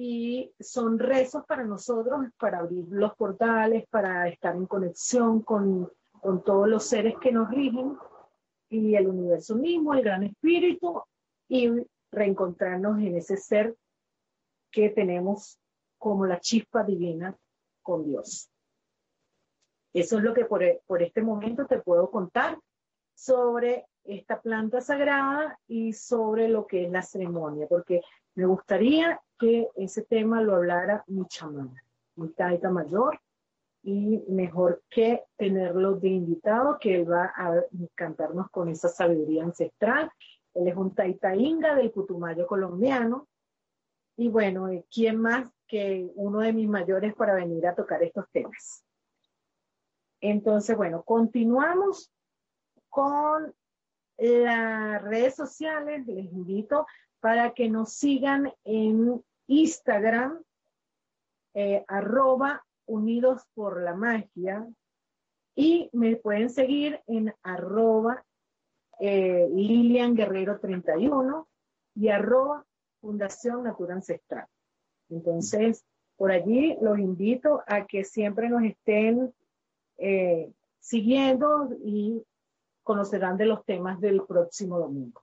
y 0.02 0.54
son 0.59 0.99
rezos 0.99 1.45
para 1.47 1.64
nosotros, 1.64 2.26
para 2.38 2.61
abrir 2.61 2.87
los 2.88 3.14
portales, 3.16 3.87
para 3.88 4.28
estar 4.28 4.57
en 4.57 4.66
conexión 4.66 5.42
con 5.42 5.90
con 6.21 6.45
todos 6.45 6.69
los 6.69 6.85
seres 6.85 7.14
que 7.21 7.33
nos 7.33 7.50
rigen 7.50 7.97
y 8.69 8.95
el 8.95 9.09
universo 9.09 9.57
mismo, 9.57 9.95
el 9.95 10.02
gran 10.02 10.23
espíritu, 10.23 11.02
y 11.49 11.69
reencontrarnos 12.12 12.99
en 13.00 13.16
ese 13.16 13.37
ser 13.37 13.75
que 14.71 14.90
tenemos 14.90 15.59
como 15.99 16.26
la 16.26 16.38
chispa 16.38 16.85
divina 16.85 17.37
con 17.83 18.04
Dios. 18.04 18.49
Eso 19.92 20.19
es 20.19 20.23
lo 20.23 20.33
que 20.33 20.45
por, 20.45 20.62
por 20.87 21.02
este 21.02 21.23
momento 21.23 21.66
te 21.66 21.80
puedo 21.80 22.11
contar 22.11 22.59
sobre 23.14 23.87
esta 24.04 24.40
planta 24.40 24.80
sagrada 24.80 25.59
y 25.66 25.92
sobre 25.92 26.49
lo 26.49 26.66
que 26.66 26.85
es 26.85 26.92
la 26.92 27.02
ceremonia, 27.02 27.66
porque 27.69 28.02
me 28.40 28.47
gustaría 28.47 29.20
que 29.38 29.68
ese 29.76 30.02
tema 30.02 30.40
lo 30.40 30.56
hablara 30.56 31.04
mi 31.09 31.26
chamán, 31.26 31.75
mi 32.16 32.30
taita 32.30 32.70
mayor, 32.70 33.20
y 33.82 34.25
mejor 34.28 34.82
que 34.88 35.25
tenerlo 35.37 35.97
de 35.97 36.09
invitado, 36.09 36.78
que 36.78 36.94
él 36.94 37.11
va 37.11 37.35
a 37.37 37.62
cantarnos 37.94 38.50
con 38.50 38.70
esa 38.70 38.88
sabiduría 38.88 39.44
ancestral. 39.44 40.11
Él 40.54 40.68
es 40.68 40.76
un 40.76 40.94
taita 40.94 41.37
inga 41.37 41.75
del 41.75 41.90
Putumayo 41.90 42.47
colombiano. 42.47 43.28
Y 44.16 44.28
bueno, 44.28 44.68
¿quién 44.90 45.18
más 45.18 45.50
que 45.66 46.11
uno 46.14 46.40
de 46.40 46.54
mis 46.54 46.68
mayores 46.68 47.14
para 47.14 47.35
venir 47.35 47.66
a 47.66 47.75
tocar 47.75 48.02
estos 48.02 48.25
temas? 48.32 48.82
Entonces, 50.23 50.75
bueno, 50.78 51.02
continuamos 51.02 52.11
con 52.88 53.54
las 54.16 55.02
redes 55.02 55.35
sociales. 55.35 56.06
Les 56.06 56.25
invito 56.32 56.87
para 57.20 57.52
que 57.52 57.68
nos 57.68 57.92
sigan 57.92 58.52
en 58.64 59.22
Instagram, 59.46 60.42
eh, 61.54 61.84
arroba 61.88 62.64
unidos 62.86 63.42
por 63.54 63.82
la 63.82 63.94
magia, 63.94 64.66
y 65.54 65.90
me 65.92 66.16
pueden 66.16 66.50
seguir 66.50 67.00
en 67.06 67.34
arroba 67.42 68.24
eh, 68.98 69.48
Lilian 69.52 70.14
Guerrero 70.14 70.58
31 70.58 71.48
y 71.94 72.08
arroba 72.08 72.64
Fundación 73.00 73.64
Natura 73.64 73.94
Ancestral. 73.94 74.46
Entonces, 75.08 75.84
por 76.16 76.30
allí 76.30 76.76
los 76.80 76.98
invito 76.98 77.62
a 77.66 77.86
que 77.86 78.04
siempre 78.04 78.48
nos 78.48 78.62
estén 78.62 79.34
eh, 79.98 80.52
siguiendo 80.78 81.70
y 81.84 82.22
conocerán 82.82 83.36
de 83.36 83.46
los 83.46 83.64
temas 83.64 84.00
del 84.00 84.22
próximo 84.22 84.78
domingo. 84.78 85.22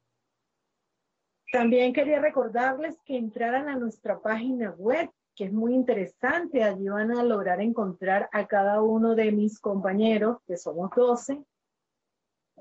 También 1.52 1.94
quería 1.94 2.20
recordarles 2.20 3.00
que 3.06 3.18
entraran 3.18 3.70
a 3.70 3.78
nuestra 3.78 4.20
página 4.20 4.72
web, 4.72 5.10
que 5.34 5.46
es 5.46 5.54
muy 5.54 5.74
interesante. 5.74 6.64
Allí 6.64 6.90
van 6.90 7.12
a 7.12 7.24
lograr 7.24 7.62
encontrar 7.62 8.28
a 8.34 8.46
cada 8.48 8.82
uno 8.82 9.16
de 9.16 9.32
mis 9.32 9.60
compañeros, 9.60 10.40
que 10.46 10.58
somos 10.58 10.90
12, 10.96 11.42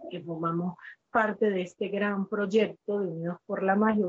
que 0.09 0.21
formamos 0.21 0.77
parte 1.11 1.51
de 1.51 1.63
este 1.63 1.89
gran 1.89 2.29
proyecto 2.29 3.01
de 3.01 3.09
Unidos 3.09 3.39
por 3.47 3.63
la 3.63 3.75
Magia. 3.75 4.07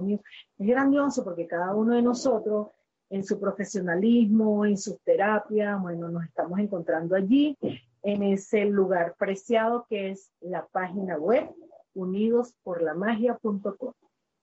Es 0.60 0.68
grandioso 0.68 1.24
porque 1.24 1.48
cada 1.48 1.74
uno 1.74 1.96
de 1.96 2.04
nosotros, 2.04 2.68
en 3.10 3.24
su 3.24 3.40
profesionalismo, 3.40 4.66
en 4.66 4.78
sus 4.78 5.00
terapias, 5.02 5.82
bueno, 5.82 6.10
nos 6.10 6.26
estamos 6.26 6.60
encontrando 6.60 7.16
allí, 7.16 7.58
en 8.04 8.24
ese 8.24 8.66
lugar 8.66 9.16
preciado 9.18 9.88
que 9.90 10.12
es 10.12 10.32
la 10.42 10.68
página 10.68 11.18
web 11.18 11.50
unidosporlamagia.com. 11.96 13.94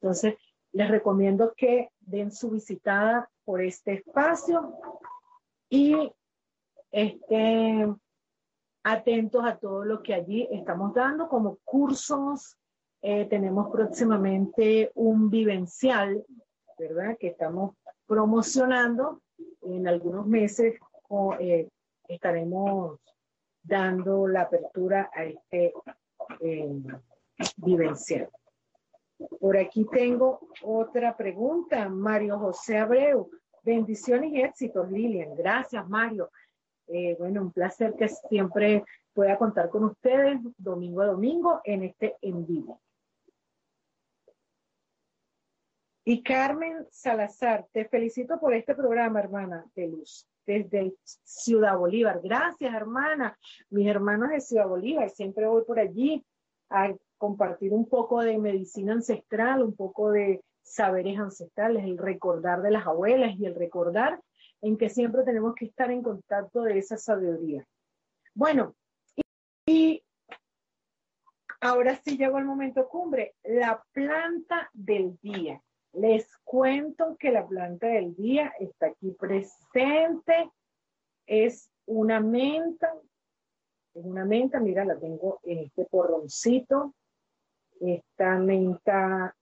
Entonces, 0.04 0.34
les 0.72 0.90
recomiendo 0.90 1.54
que 1.56 1.88
den 2.00 2.30
su 2.30 2.50
visitada 2.50 3.30
por 3.42 3.62
este 3.62 3.94
espacio 3.94 4.74
y 5.70 6.12
estén 6.90 7.98
atentos 8.82 9.42
a 9.46 9.56
todo 9.56 9.82
lo 9.82 10.02
que 10.02 10.12
allí 10.12 10.46
estamos 10.50 10.92
dando 10.92 11.26
como 11.26 11.56
cursos. 11.64 12.58
Eh, 13.00 13.24
tenemos 13.30 13.70
próximamente 13.70 14.92
un 14.94 15.30
vivencial, 15.30 16.22
¿verdad? 16.78 17.16
Que 17.18 17.28
estamos 17.28 17.74
promocionando. 18.06 19.22
En 19.62 19.88
algunos 19.88 20.26
meses 20.26 20.78
eh, 21.40 21.66
estaremos 22.08 23.00
dando 23.62 24.28
la 24.28 24.42
apertura 24.42 25.10
a 25.14 25.24
este 25.24 25.72
eh, 26.40 26.82
vivencial. 27.56 28.28
Por 29.40 29.56
aquí 29.56 29.86
tengo 29.90 30.48
otra 30.62 31.16
pregunta, 31.16 31.88
Mario 31.88 32.38
José 32.38 32.78
Abreu. 32.78 33.30
Bendiciones 33.62 34.32
y 34.32 34.40
éxitos, 34.42 34.90
Lilian. 34.90 35.34
Gracias, 35.34 35.88
Mario. 35.88 36.30
Eh, 36.86 37.16
bueno, 37.18 37.42
un 37.42 37.52
placer 37.52 37.94
que 37.94 38.08
siempre 38.08 38.84
pueda 39.12 39.38
contar 39.38 39.70
con 39.70 39.84
ustedes 39.84 40.38
domingo 40.58 41.00
a 41.00 41.06
domingo 41.06 41.60
en 41.64 41.84
este 41.84 42.16
en 42.20 42.46
vivo. 42.46 42.80
Y 46.06 46.22
Carmen 46.22 46.86
Salazar, 46.90 47.66
te 47.72 47.86
felicito 47.86 48.38
por 48.38 48.52
este 48.52 48.74
programa, 48.74 49.20
hermana 49.20 49.64
de 49.74 49.88
luz, 49.88 50.28
desde 50.44 50.94
Ciudad 51.02 51.78
Bolívar. 51.78 52.20
Gracias, 52.22 52.74
hermana. 52.74 53.38
Mis 53.70 53.88
hermanos 53.88 54.28
de 54.28 54.40
Ciudad 54.40 54.68
Bolívar, 54.68 55.08
siempre 55.08 55.46
voy 55.46 55.64
por 55.64 55.78
allí 55.78 56.22
a 56.68 56.94
compartir 57.24 57.72
un 57.72 57.88
poco 57.88 58.20
de 58.20 58.36
medicina 58.36 58.92
ancestral, 58.92 59.62
un 59.62 59.74
poco 59.74 60.10
de 60.10 60.44
saberes 60.62 61.18
ancestrales, 61.18 61.82
el 61.82 61.96
recordar 61.96 62.60
de 62.60 62.70
las 62.70 62.86
abuelas 62.86 63.34
y 63.38 63.46
el 63.46 63.54
recordar 63.54 64.20
en 64.60 64.76
que 64.76 64.90
siempre 64.90 65.24
tenemos 65.24 65.54
que 65.54 65.64
estar 65.64 65.90
en 65.90 66.02
contacto 66.02 66.60
de 66.60 66.76
esa 66.76 66.98
sabiduría. 66.98 67.66
Bueno, 68.34 68.74
y, 69.64 70.02
ahora 71.62 71.96
sí 72.04 72.18
llegó 72.18 72.36
el 72.36 72.44
momento 72.44 72.88
cumbre, 72.90 73.34
la 73.42 73.82
planta 73.94 74.68
del 74.74 75.16
día. 75.22 75.62
Les 75.94 76.28
cuento 76.44 77.16
que 77.18 77.32
la 77.32 77.46
planta 77.46 77.86
del 77.86 78.14
día 78.16 78.52
está 78.60 78.88
aquí 78.88 79.12
presente. 79.12 80.50
Es 81.26 81.70
una 81.86 82.20
menta. 82.20 82.92
Es 83.94 84.04
una 84.04 84.26
menta, 84.26 84.60
mira, 84.60 84.84
la 84.84 84.98
tengo 84.98 85.40
en 85.44 85.60
este 85.60 85.86
porroncito 85.86 86.92
esta 87.88 88.38
menta, 88.38 89.34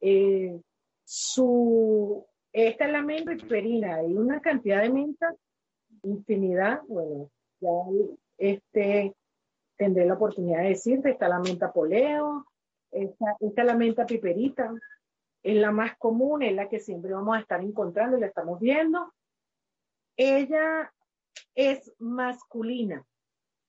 eh, 0.00 0.60
su, 1.04 2.26
esta 2.52 2.86
es 2.86 2.92
la 2.92 3.02
menta 3.02 3.32
hiperina, 3.32 3.96
hay 3.96 4.14
una 4.14 4.40
cantidad 4.40 4.82
de 4.82 4.90
menta, 4.90 5.34
infinidad, 6.02 6.82
bueno, 6.88 7.30
ya 7.60 7.70
este, 8.38 9.14
tendré 9.76 10.06
la 10.06 10.14
oportunidad 10.14 10.62
de 10.62 10.70
decirte, 10.70 11.10
está 11.10 11.28
la 11.28 11.38
menta 11.38 11.72
poleo, 11.72 12.46
esta, 12.90 13.36
esta 13.40 13.62
es 13.62 13.66
la 13.66 13.74
menta 13.74 14.06
piperita, 14.06 14.72
es 15.42 15.56
la 15.56 15.72
más 15.72 15.96
común, 15.96 16.42
es 16.42 16.54
la 16.54 16.68
que 16.68 16.78
siempre 16.78 17.12
vamos 17.12 17.36
a 17.36 17.40
estar 17.40 17.60
encontrando 17.60 18.16
y 18.16 18.20
la 18.20 18.26
estamos 18.26 18.60
viendo. 18.60 19.12
Ella 20.16 20.92
es 21.54 21.92
masculina. 21.98 23.04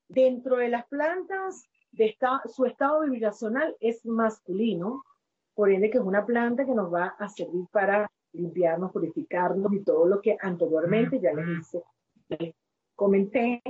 Dentro 0.08 0.58
de 0.58 0.70
las 0.70 0.86
plantas 0.88 1.68
de 1.94 2.18
su 2.48 2.66
estado 2.66 3.02
vibracional 3.02 3.76
es 3.80 4.06
masculino, 4.06 5.04
por 5.54 5.72
ende 5.72 5.90
que 5.90 6.00
es 6.00 6.04
una 6.04 6.26
planta 6.26 6.66
que 6.66 6.74
nos 6.74 6.92
va 6.92 7.16
a 7.20 7.30
servir 7.30 7.68
para 7.72 8.10
limpiarnos, 8.34 8.92
purificarnos 8.92 9.72
y 9.74 9.84
todo 9.84 10.08
lo 10.08 10.20
que 10.20 10.36
anteriormente 10.42 11.20
ya 11.20 11.34
les 11.34 11.60
hice, 11.60 12.56
comenté. 12.96 13.62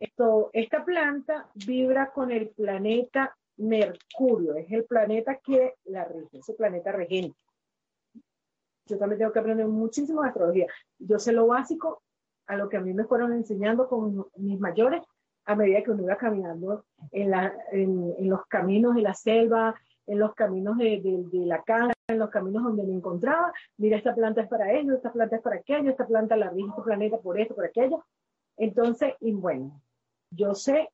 Esto, 0.00 0.50
esta 0.52 0.84
planta 0.84 1.48
vibra 1.54 2.12
con 2.12 2.30
el 2.30 2.50
planeta 2.50 3.36
Mercurio, 3.56 4.54
es 4.54 4.70
el 4.70 4.84
planeta 4.84 5.36
que 5.36 5.74
la 5.84 6.04
rige, 6.04 6.38
es 6.38 6.48
el 6.48 6.56
planeta 6.56 6.92
regente. 6.92 7.36
Yo 8.86 8.98
también 8.98 9.18
tengo 9.18 9.32
que 9.32 9.38
aprender 9.40 9.66
muchísimo 9.66 10.22
de 10.22 10.28
astrología. 10.28 10.66
Yo 10.98 11.18
sé 11.18 11.32
lo 11.32 11.46
básico 11.46 12.02
a 12.46 12.56
lo 12.56 12.68
que 12.68 12.76
a 12.76 12.80
mí 12.80 12.94
me 12.94 13.04
fueron 13.04 13.32
enseñando 13.32 13.88
con 13.88 14.26
mis 14.36 14.60
mayores, 14.60 15.02
a 15.48 15.54
medida 15.54 15.82
que 15.82 15.90
uno 15.90 16.02
iba 16.02 16.16
caminando 16.16 16.84
en, 17.10 18.28
los 18.28 18.46
caminos 18.48 18.94
de 18.94 19.00
la 19.00 19.14
selva, 19.14 19.74
en 20.06 20.18
los 20.18 20.34
caminos 20.34 20.76
de, 20.76 21.00
la 21.32 21.62
casa, 21.62 21.94
en 22.06 22.18
los 22.18 22.28
caminos 22.28 22.64
donde 22.64 22.82
me 22.82 22.92
encontraba, 22.92 23.50
mira, 23.78 23.96
esta 23.96 24.14
planta 24.14 24.42
es 24.42 24.48
para 24.48 24.70
ello, 24.72 24.94
esta 24.94 25.10
planta 25.10 25.36
es 25.36 25.42
para 25.42 25.56
aquello, 25.56 25.90
esta 25.90 26.06
planta 26.06 26.36
la 26.36 26.50
rige 26.50 26.68
este 26.68 26.82
planeta 26.82 27.16
por 27.16 27.40
esto, 27.40 27.54
por 27.54 27.64
aquello. 27.64 28.04
Entonces, 28.58 29.14
y 29.20 29.32
bueno, 29.32 29.80
yo 30.30 30.54
sé 30.54 30.90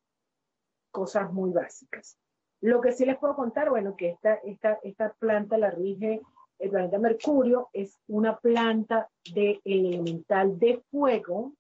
cosas 0.93 1.33
muy 1.33 1.51
básicas. 1.51 2.17
Lo 2.61 2.81
que 2.81 2.93
sí 2.93 3.05
les 3.05 3.19
puedo 3.19 3.35
contar, 3.35 3.71
bueno, 3.71 3.97
que 3.97 4.11
esta, 4.11 4.35
esta, 4.35 4.79
esta 4.85 5.15
planta 5.15 5.59
la 5.59 5.73
rige 5.73 6.23
el 6.61 6.71
planeta 6.71 6.99
Mercurio, 6.99 7.71
es 7.73 7.99
una 8.07 8.39
planta 8.39 9.09
de 9.35 9.61
elemental 9.65 10.57
de 10.61 10.81
fuego, 10.93 11.55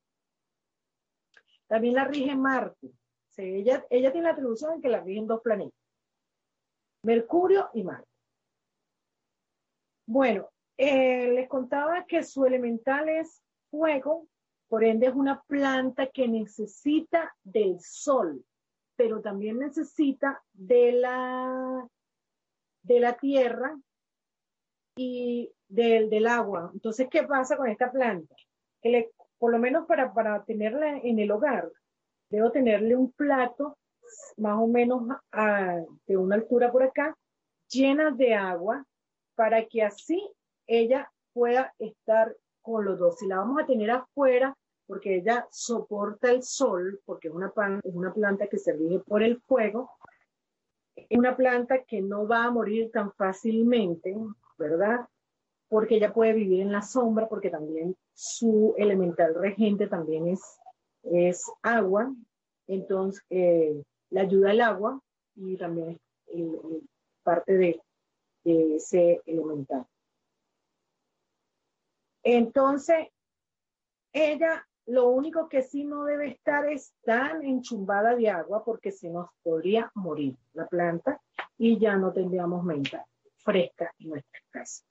también 1.74 1.96
la 1.96 2.04
rige 2.04 2.36
Marte. 2.36 2.88
ella, 3.36 3.84
ella 3.90 4.12
tiene 4.12 4.28
la 4.28 4.34
atribución 4.34 4.74
en 4.74 4.80
que 4.80 4.88
la 4.88 5.00
rigen 5.00 5.26
dos 5.26 5.40
planetas, 5.42 5.76
Mercurio 7.02 7.68
y 7.74 7.82
Marte. 7.82 8.08
Bueno, 10.06 10.50
eh, 10.76 11.32
les 11.32 11.48
contaba 11.48 12.06
que 12.06 12.22
su 12.22 12.44
elemental 12.44 13.08
es 13.08 13.42
fuego, 13.72 14.28
por 14.68 14.84
ende 14.84 15.08
es 15.08 15.16
una 15.16 15.42
planta 15.42 16.06
que 16.06 16.28
necesita 16.28 17.34
del 17.42 17.80
sol. 17.80 18.44
pero 18.94 19.20
también 19.20 19.58
necesita 19.58 20.44
de 20.52 20.92
la, 20.92 21.88
de 22.84 23.00
la 23.00 23.16
tierra 23.16 23.76
y 24.96 25.50
del, 25.66 26.08
del 26.08 26.28
agua. 26.28 26.70
Entonces, 26.72 27.08
¿qué 27.10 27.24
pasa 27.24 27.56
con 27.56 27.68
esta 27.68 27.90
planta? 27.90 28.36
Por 29.44 29.52
lo 29.52 29.58
menos 29.58 29.86
para, 29.86 30.10
para 30.14 30.42
tenerla 30.42 30.96
en 30.96 31.18
el 31.18 31.30
hogar, 31.30 31.70
debo 32.30 32.50
tenerle 32.50 32.96
un 32.96 33.12
plato 33.12 33.76
más 34.38 34.58
o 34.58 34.66
menos 34.66 35.02
de 36.06 36.16
una 36.16 36.36
altura 36.36 36.72
por 36.72 36.82
acá, 36.82 37.14
llena 37.68 38.10
de 38.10 38.32
agua, 38.32 38.86
para 39.34 39.66
que 39.66 39.82
así 39.82 40.26
ella 40.66 41.12
pueda 41.34 41.74
estar 41.78 42.34
con 42.62 42.86
los 42.86 42.98
dos. 42.98 43.18
Si 43.18 43.26
la 43.26 43.36
vamos 43.36 43.62
a 43.62 43.66
tener 43.66 43.90
afuera, 43.90 44.56
porque 44.86 45.16
ella 45.16 45.46
soporta 45.50 46.30
el 46.30 46.42
sol, 46.42 47.02
porque 47.04 47.28
es 47.28 47.34
una, 47.34 47.52
es 47.82 47.94
una 47.94 48.14
planta 48.14 48.46
que 48.46 48.56
se 48.56 48.72
rige 48.72 49.00
por 49.00 49.22
el 49.22 49.42
fuego, 49.42 49.90
es 50.96 51.18
una 51.18 51.36
planta 51.36 51.84
que 51.84 52.00
no 52.00 52.26
va 52.26 52.44
a 52.44 52.50
morir 52.50 52.90
tan 52.90 53.12
fácilmente, 53.12 54.16
¿verdad? 54.56 55.06
Porque 55.68 55.96
ella 55.96 56.12
puede 56.12 56.32
vivir 56.32 56.60
en 56.60 56.72
la 56.72 56.82
sombra, 56.82 57.28
porque 57.28 57.50
también 57.50 57.96
su 58.12 58.74
elemental 58.76 59.34
regente 59.34 59.86
también 59.88 60.28
es, 60.28 60.58
es 61.02 61.44
agua, 61.62 62.12
entonces 62.66 63.24
eh, 63.30 63.82
le 64.10 64.20
ayuda 64.20 64.52
el 64.52 64.60
agua 64.60 65.00
y 65.34 65.56
también 65.56 65.98
es 66.26 66.46
parte 67.22 67.56
de, 67.56 67.80
de 68.44 68.76
ese 68.76 69.20
elemental. 69.26 69.86
Entonces, 72.22 73.08
ella 74.12 74.66
lo 74.86 75.08
único 75.08 75.48
que 75.48 75.62
sí 75.62 75.84
no 75.84 76.04
debe 76.04 76.28
estar 76.28 76.68
es 76.68 76.92
tan 77.04 77.42
enchumbada 77.42 78.14
de 78.16 78.28
agua 78.28 78.64
porque 78.64 78.92
se 78.92 79.08
nos 79.08 79.28
podría 79.42 79.90
morir 79.94 80.36
la 80.52 80.66
planta 80.66 81.20
y 81.56 81.78
ya 81.78 81.96
no 81.96 82.12
tendríamos 82.12 82.64
menta 82.64 83.06
fresca 83.36 83.92
en 83.98 84.10
nuestra 84.10 84.40
casa. 84.50 84.84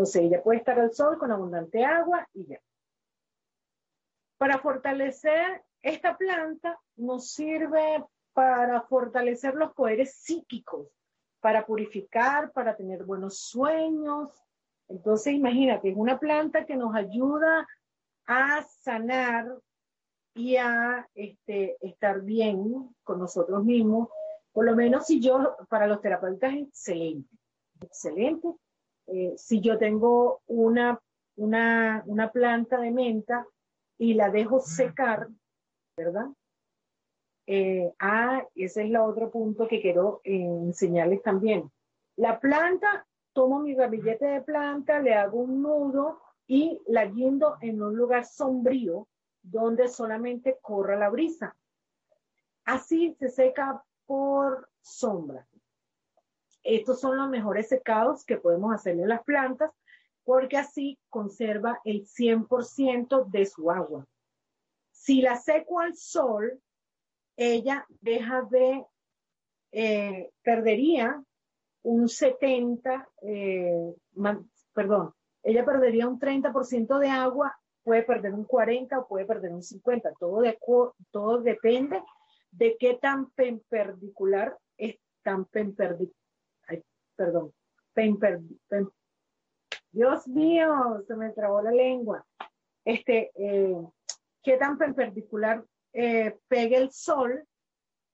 Entonces 0.00 0.22
ella 0.22 0.42
puede 0.42 0.60
estar 0.60 0.80
al 0.80 0.94
sol 0.94 1.18
con 1.18 1.30
abundante 1.30 1.84
agua 1.84 2.26
y 2.32 2.46
ya. 2.46 2.58
Para 4.38 4.58
fortalecer 4.58 5.62
esta 5.82 6.16
planta 6.16 6.80
nos 6.96 7.32
sirve 7.32 8.02
para 8.32 8.80
fortalecer 8.80 9.54
los 9.56 9.74
poderes 9.74 10.14
psíquicos, 10.14 10.88
para 11.40 11.66
purificar, 11.66 12.50
para 12.52 12.74
tener 12.76 13.04
buenos 13.04 13.40
sueños. 13.40 14.32
Entonces 14.88 15.34
imagínate, 15.34 15.90
es 15.90 15.96
una 15.98 16.18
planta 16.18 16.64
que 16.64 16.76
nos 16.76 16.94
ayuda 16.94 17.68
a 18.24 18.62
sanar 18.62 19.54
y 20.34 20.56
a 20.56 21.06
este, 21.12 21.76
estar 21.86 22.22
bien 22.22 22.88
con 23.04 23.18
nosotros 23.18 23.62
mismos. 23.64 24.08
Por 24.50 24.64
lo 24.64 24.74
menos 24.74 25.04
si 25.08 25.20
yo, 25.20 25.58
para 25.68 25.86
los 25.86 26.00
terapeutas 26.00 26.54
excelente, 26.54 27.36
excelente. 27.82 28.48
Eh, 29.12 29.34
si 29.36 29.60
yo 29.60 29.76
tengo 29.76 30.40
una, 30.46 31.00
una, 31.36 32.04
una 32.06 32.30
planta 32.30 32.78
de 32.78 32.92
menta 32.92 33.44
y 33.98 34.14
la 34.14 34.30
dejo 34.30 34.60
secar, 34.60 35.28
¿verdad? 35.96 36.28
Eh, 37.46 37.92
ah, 37.98 38.46
ese 38.54 38.82
es 38.82 38.86
el 38.86 38.96
otro 38.96 39.28
punto 39.30 39.66
que 39.66 39.80
quiero 39.80 40.20
eh, 40.22 40.36
enseñarles 40.40 41.22
también. 41.22 41.68
La 42.16 42.38
planta, 42.38 43.04
tomo 43.32 43.58
mi 43.58 43.74
gabillete 43.74 44.26
de 44.26 44.42
planta, 44.42 45.00
le 45.00 45.14
hago 45.14 45.40
un 45.40 45.60
nudo 45.60 46.20
y 46.46 46.80
la 46.86 47.06
guindo 47.06 47.56
en 47.60 47.82
un 47.82 47.96
lugar 47.96 48.24
sombrío 48.24 49.08
donde 49.42 49.88
solamente 49.88 50.58
corra 50.62 50.96
la 50.96 51.08
brisa. 51.08 51.56
Así 52.64 53.16
se 53.18 53.28
seca 53.28 53.82
por 54.06 54.68
sombra. 54.80 55.46
Estos 56.62 57.00
son 57.00 57.16
los 57.16 57.28
mejores 57.30 57.68
secados 57.68 58.24
que 58.24 58.36
podemos 58.36 58.74
hacerle 58.74 59.04
a 59.04 59.08
las 59.08 59.24
plantas 59.24 59.70
porque 60.24 60.56
así 60.56 60.98
conserva 61.08 61.80
el 61.84 62.06
100% 62.06 63.24
de 63.30 63.46
su 63.46 63.70
agua. 63.70 64.06
Si 64.92 65.22
la 65.22 65.36
seco 65.36 65.80
al 65.80 65.96
sol, 65.96 66.60
ella 67.36 67.86
deja 68.00 68.42
de, 68.42 68.84
eh, 69.72 70.30
perdería 70.42 71.22
un 71.82 72.08
70, 72.08 73.08
eh, 73.22 73.94
perdón, 74.74 75.14
ella 75.42 75.64
perdería 75.64 76.06
un 76.06 76.18
30% 76.18 76.98
de 76.98 77.08
agua, 77.08 77.58
puede 77.82 78.02
perder 78.02 78.34
un 78.34 78.44
40 78.44 78.98
o 78.98 79.08
puede 79.08 79.24
perder 79.24 79.52
un 79.52 79.62
50, 79.62 80.12
todo, 80.18 80.42
todo 81.10 81.38
depende 81.40 82.02
de 82.50 82.76
qué 82.78 82.98
tan 83.00 83.30
perpendicular 83.30 84.58
es 84.76 84.98
tan 85.22 85.46
perdón, 87.20 87.52
Dios 89.92 90.26
mío, 90.28 91.02
se 91.06 91.16
me 91.16 91.30
trabó 91.30 91.60
la 91.60 91.70
lengua, 91.70 92.24
este, 92.84 93.30
eh, 93.34 93.76
qué 94.42 94.56
tan 94.56 94.78
perpendicular 94.78 95.62
eh, 95.92 96.38
pegue 96.48 96.76
el 96.76 96.90
sol 96.92 97.44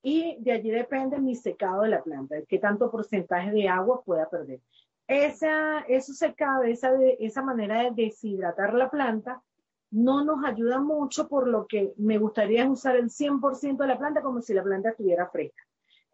y 0.03 0.37
de 0.40 0.53
allí 0.53 0.71
depende 0.71 1.21
mi 1.21 1.37
secado 1.37 1.83
de 1.83 1.90
la 1.90 2.03
planta, 2.03 2.37
qué 2.49 2.59
tanto 2.59 2.90
porcentaje 2.90 3.53
de 3.53 3.69
agua 3.69 4.03
pueda 4.03 4.29
perder. 4.29 4.61
Esa, 5.07 5.81
eso 5.83 6.12
secado, 6.12 6.64
esa, 6.64 6.90
esa 7.21 7.42
manera 7.42 7.83
de 7.85 7.92
deshidratar 7.92 8.75
la 8.75 8.90
planta, 8.90 9.40
no 9.90 10.25
nos 10.25 10.45
ayuda 10.45 10.81
mucho, 10.81 11.29
por 11.29 11.47
lo 11.47 11.66
que 11.66 11.92
me 11.97 12.19
gustaría 12.19 12.69
usar 12.69 12.97
el 12.97 13.09
100% 13.09 13.77
de 13.77 13.87
la 13.87 13.99
planta 13.99 14.21
como 14.21 14.42
si 14.42 14.53
la 14.53 14.64
planta 14.64 14.90
estuviera 14.90 15.29
fresca. 15.29 15.62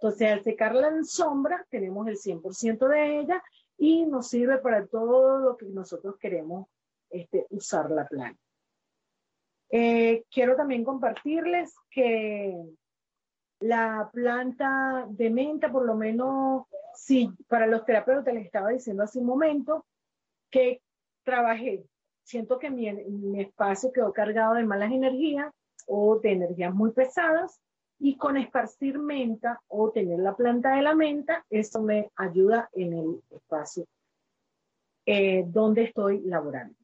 Entonces, 0.03 0.33
al 0.33 0.43
secarla 0.43 0.89
en 0.89 1.05
sombra, 1.05 1.65
tenemos 1.71 2.09
el 2.09 2.17
100% 2.17 2.89
de 2.89 3.21
ella 3.21 3.43
y 3.79 4.05
nos 4.07 4.29
sirve 4.29 4.59
para 4.59 4.87
todo 4.87 5.39
lo 5.39 5.57
que 5.57 5.67
nosotros 5.67 6.17
queremos 6.19 6.67
este, 7.09 7.47
usar 7.51 7.91
la 7.91 8.07
planta. 8.07 8.41
Eh, 9.71 10.25
quiero 10.31 10.57
también 10.57 10.85
compartirles 10.85 11.75
que 11.89 12.55
la 13.61 14.11
planta 14.13 15.07
de 15.09 15.31
menta, 15.31 15.71
por 15.71 15.87
lo 15.87 15.95
menos 15.95 16.67
Sí, 16.95 17.31
para 17.49 17.67
los 17.67 17.85
terapeutas 17.85 18.35
les 18.35 18.45
estaba 18.47 18.71
diciendo 18.71 19.03
hace 19.03 19.19
un 19.19 19.27
momento 19.27 19.87
que 20.51 20.83
trabajé. 21.25 21.85
Siento 22.23 22.59
que 22.59 22.71
mi, 22.71 22.89
espacio 23.41 23.93
quedó 23.93 24.13
cargado 24.13 24.55
de 24.55 24.65
malas 24.65 24.93
energías 24.93 25.53
o 25.87 26.19
de 26.21 26.33
energías 26.33 26.75
muy 26.75 26.93
pesadas 26.93 27.61
y 28.05 28.17
con 28.17 28.37
esparcir 28.37 28.99
menta 28.99 29.63
o 29.69 29.93
tener 29.93 30.19
la 30.19 30.35
planta 30.35 30.75
de 30.75 30.83
la 30.83 30.93
menta, 30.93 31.47
esto 31.49 31.81
me 31.81 32.11
ayuda 32.17 32.69
en 32.73 32.95
el 32.95 33.23
espacio 33.31 33.87
eh, 35.07 35.45
donde 35.47 35.85
estoy 35.85 36.21
laborando. 36.23 36.75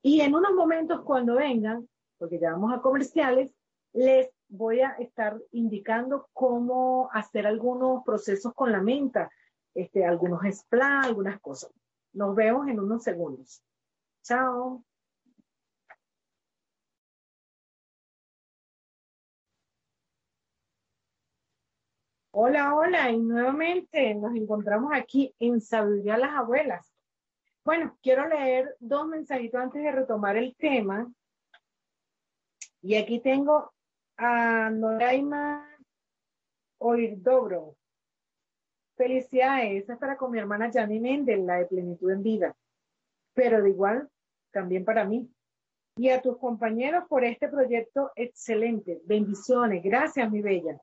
Y 0.00 0.22
en 0.22 0.34
unos 0.34 0.54
momentos 0.54 1.02
cuando 1.02 1.34
vengan, 1.34 1.86
porque 2.16 2.38
ya 2.38 2.52
vamos 2.52 2.72
a 2.72 2.80
comerciales, 2.80 3.52
les 3.92 4.30
voy 4.48 4.80
a 4.80 4.92
estar 4.92 5.38
indicando 5.52 6.28
cómo 6.32 7.10
hacer 7.12 7.46
algunos 7.46 8.02
procesos 8.02 8.54
con 8.54 8.72
la 8.72 8.80
menta 8.80 9.30
este, 9.74 10.06
algunos 10.06 10.40
splá, 10.50 11.02
algunas 11.02 11.40
cosas. 11.40 11.70
Nos 12.14 12.34
vemos 12.34 12.68
en 12.68 12.80
unos 12.80 13.02
segundos. 13.02 13.62
Chao. 14.22 14.82
Hola, 22.36 22.74
hola, 22.74 23.12
y 23.12 23.18
nuevamente 23.20 24.12
nos 24.16 24.34
encontramos 24.34 24.90
aquí 24.92 25.32
en 25.38 25.60
Sabiduría 25.60 26.18
las 26.18 26.32
Abuelas. 26.32 26.92
Bueno, 27.64 27.96
quiero 28.02 28.26
leer 28.26 28.74
dos 28.80 29.06
mensajitos 29.06 29.60
antes 29.60 29.80
de 29.80 29.92
retomar 29.92 30.36
el 30.36 30.56
tema. 30.56 31.08
Y 32.82 32.96
aquí 32.96 33.20
tengo 33.20 33.72
a 34.16 34.68
Noraima 34.68 35.64
Oirdobro. 36.78 37.76
Felicidades, 38.96 39.84
esa 39.84 39.92
es 39.92 39.98
para 40.00 40.16
con 40.16 40.32
mi 40.32 40.40
hermana 40.40 40.72
Janine 40.72 41.12
Mendel, 41.12 41.46
la 41.46 41.58
de 41.58 41.66
Plenitud 41.66 42.10
en 42.10 42.22
Vida. 42.24 42.56
Pero 43.34 43.62
de 43.62 43.70
igual, 43.70 44.10
también 44.50 44.84
para 44.84 45.04
mí. 45.04 45.30
Y 45.96 46.08
a 46.08 46.20
tus 46.20 46.36
compañeros 46.38 47.04
por 47.08 47.22
este 47.22 47.46
proyecto 47.46 48.10
excelente. 48.16 49.00
Bendiciones. 49.04 49.84
Gracias, 49.84 50.28
mi 50.32 50.42
bella. 50.42 50.80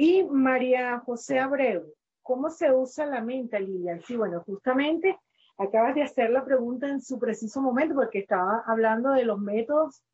Y 0.00 0.22
María 0.22 1.00
José 1.00 1.40
Abreu, 1.40 1.92
¿cómo 2.22 2.50
se 2.50 2.72
usa 2.72 3.04
la 3.04 3.20
menta, 3.20 3.58
Lilian? 3.58 4.00
Sí, 4.02 4.16
bueno, 4.16 4.44
justamente 4.46 5.18
acabas 5.56 5.96
de 5.96 6.04
hacer 6.04 6.30
la 6.30 6.44
pregunta 6.44 6.88
en 6.88 7.00
su 7.00 7.18
preciso 7.18 7.60
momento 7.60 7.96
porque 7.96 8.20
estaba 8.20 8.62
hablando 8.64 9.10
de 9.10 9.24
los 9.24 9.40
métodos 9.40 10.04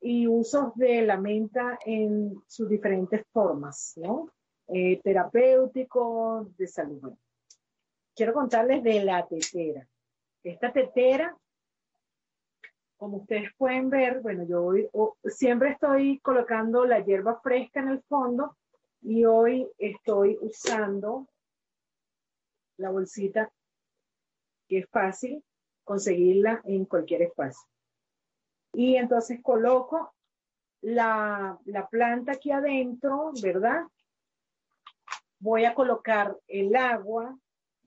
y 0.00 0.26
usos 0.26 0.74
de 0.74 1.02
la 1.02 1.18
menta 1.18 1.78
en 1.86 2.42
sus 2.48 2.68
diferentes 2.68 3.24
formas, 3.32 3.92
¿no? 3.94 4.28
Eh, 4.66 5.00
de 5.04 6.66
salud. 6.66 7.12
quiero 8.16 8.32
contarles 8.32 8.82
de 8.82 9.04
la 9.04 9.24
tetera. 9.24 9.86
Esta 10.42 10.72
tetera, 10.72 11.36
como 12.96 13.18
ustedes 13.18 13.50
pueden 13.56 13.88
ver, 13.88 14.20
bueno, 14.20 14.42
yo 14.42 15.16
siempre 15.26 15.70
estoy 15.70 16.18
colocando 16.18 16.84
la 16.84 16.98
hierba 16.98 17.40
fresca 17.40 17.78
en 17.78 17.88
el 17.90 18.02
fondo 18.02 18.56
Y 19.00 19.24
hoy 19.24 19.70
estoy 19.78 20.38
usando 20.40 21.28
la 22.76 22.90
bolsita 22.90 23.52
que 24.68 24.78
es 24.78 24.90
fácil 24.90 25.42
conseguirla 25.84 26.60
en 26.64 26.84
cualquier 26.84 27.22
espacio. 27.22 27.66
Y 28.72 28.96
entonces 28.96 29.40
coloco 29.42 30.12
la, 30.82 31.58
la 31.64 31.88
planta 31.88 32.32
aquí 32.32 32.50
adentro, 32.50 33.32
¿verdad? 33.42 33.84
Voy 35.40 35.64
a 35.64 35.74
colocar 35.74 36.36
el 36.46 36.76
agua 36.76 37.36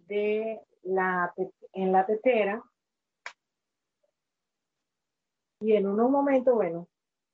de 0.08 0.60
la, 0.84 1.34
en 1.74 1.91
la 1.91 2.06
tetera. 2.06 2.63
Y 5.60 5.74
en 5.74 5.88
unos 5.88 6.10
momentos, 6.10 6.56
bueno, 6.56 6.88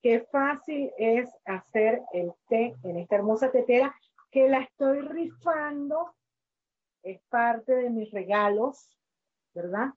qué 0.07 0.21
fácil 0.31 0.89
es 0.97 1.29
hacer 1.43 2.01
el 2.13 2.31
té 2.47 2.73
en 2.83 2.97
esta 2.97 3.17
hermosa 3.17 3.51
tetera 3.51 3.93
que 4.31 4.47
la 4.47 4.59
estoy 4.59 5.01
rifando. 5.01 6.15
Es 7.03 7.19
parte 7.23 7.75
de 7.75 7.89
mis 7.89 8.09
regalos, 8.11 8.89
¿verdad? 9.53 9.89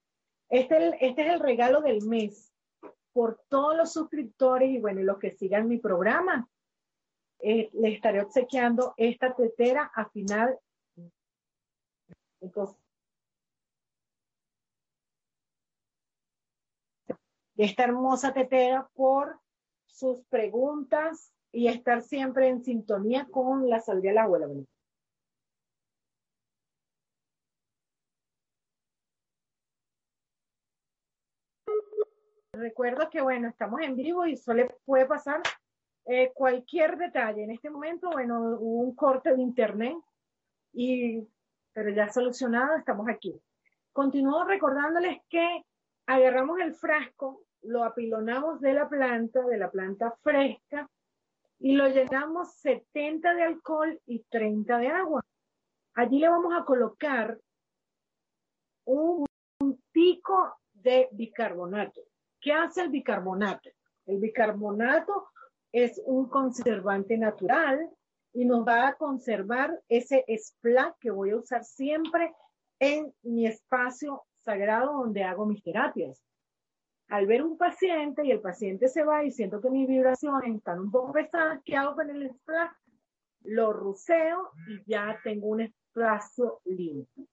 Este, 0.48 0.96
este 1.06 1.22
es 1.22 1.32
el 1.34 1.38
regalo 1.38 1.80
del 1.80 2.04
mes 2.08 2.52
por 3.12 3.40
todos 3.48 3.76
los 3.76 3.92
suscriptores 3.92 4.68
y 4.70 4.80
bueno, 4.80 5.00
los 5.02 5.20
que 5.20 5.30
sigan 5.30 5.68
mi 5.68 5.78
programa. 5.78 6.48
Eh, 7.38 7.70
les 7.74 7.94
estaré 7.94 8.20
obsequiando 8.20 8.94
esta 8.96 9.32
tetera 9.36 9.92
a 9.94 10.08
final. 10.08 10.58
Entonces, 12.40 12.76
esta 17.56 17.84
hermosa 17.84 18.32
tetera 18.32 18.90
por 18.92 19.38
sus 19.90 20.22
preguntas 20.24 21.32
y 21.52 21.68
estar 21.68 22.02
siempre 22.02 22.48
en 22.48 22.62
sintonía 22.62 23.26
con 23.30 23.68
la 23.68 23.80
sabiduría 23.80 24.10
de 24.10 24.14
la 24.14 24.22
abuela. 24.22 24.46
Recuerdo 32.52 33.08
que, 33.08 33.20
bueno, 33.20 33.48
estamos 33.48 33.80
en 33.80 33.96
vivo 33.96 34.26
y 34.26 34.36
solo 34.36 34.66
puede 34.84 35.06
pasar 35.06 35.40
eh, 36.04 36.30
cualquier 36.34 36.98
detalle. 36.98 37.44
En 37.44 37.52
este 37.52 37.70
momento, 37.70 38.10
bueno, 38.10 38.56
hubo 38.58 38.82
un 38.82 38.94
corte 38.94 39.34
de 39.34 39.40
internet, 39.40 39.96
y, 40.72 41.26
pero 41.72 41.90
ya 41.90 42.08
solucionado, 42.10 42.76
estamos 42.76 43.08
aquí. 43.08 43.40
Continúo 43.92 44.44
recordándoles 44.44 45.20
que 45.28 45.64
agarramos 46.06 46.60
el 46.60 46.74
frasco, 46.74 47.42
lo 47.62 47.84
apilonamos 47.84 48.60
de 48.60 48.74
la 48.74 48.88
planta, 48.88 49.42
de 49.42 49.58
la 49.58 49.70
planta 49.70 50.14
fresca, 50.22 50.88
y 51.58 51.72
lo 51.72 51.88
llenamos 51.88 52.54
70 52.54 53.34
de 53.34 53.42
alcohol 53.42 54.00
y 54.06 54.20
30 54.30 54.78
de 54.78 54.88
agua. 54.88 55.22
Allí 55.94 56.18
le 56.18 56.28
vamos 56.28 56.54
a 56.58 56.64
colocar 56.64 57.38
un, 58.86 59.26
pico 59.92 60.54
de 60.72 61.08
bicarbonato. 61.12 62.00
¿Qué 62.40 62.52
hace 62.52 62.82
el 62.82 62.88
bicarbonato? 62.88 63.68
El 64.06 64.18
bicarbonato 64.18 65.28
es 65.72 66.00
un 66.06 66.28
conservante 66.28 67.18
natural 67.18 67.90
y 68.32 68.46
nos 68.46 68.66
va 68.66 68.88
a 68.88 68.94
conservar 68.94 69.78
ese 69.88 70.24
splash 70.38 70.94
que 71.00 71.10
voy 71.10 71.30
a 71.30 71.36
usar 71.36 71.64
siempre 71.64 72.32
en 72.78 73.12
mi 73.22 73.46
espacio 73.46 74.22
sagrado 74.38 74.92
donde 74.92 75.24
hago 75.24 75.44
mis 75.44 75.62
terapias. 75.62 76.22
Al 77.10 77.26
ver 77.26 77.42
un 77.42 77.58
paciente 77.58 78.24
y 78.24 78.30
el 78.30 78.40
paciente 78.40 78.88
se 78.88 79.02
va 79.02 79.24
y 79.24 79.32
siento 79.32 79.60
que 79.60 79.68
mis 79.68 79.88
vibraciones 79.88 80.56
están 80.56 80.78
un 80.78 80.90
poco 80.92 81.12
pesadas, 81.12 81.60
¿qué 81.64 81.76
hago 81.76 81.96
con 81.96 82.08
el 82.08 82.30
splash? 82.30 82.70
Lo 83.42 83.72
ruceo 83.72 84.50
y 84.68 84.90
ya 84.90 85.18
tengo 85.24 85.48
un 85.48 85.62
espacio 85.62 86.60
limpio. 86.64 87.26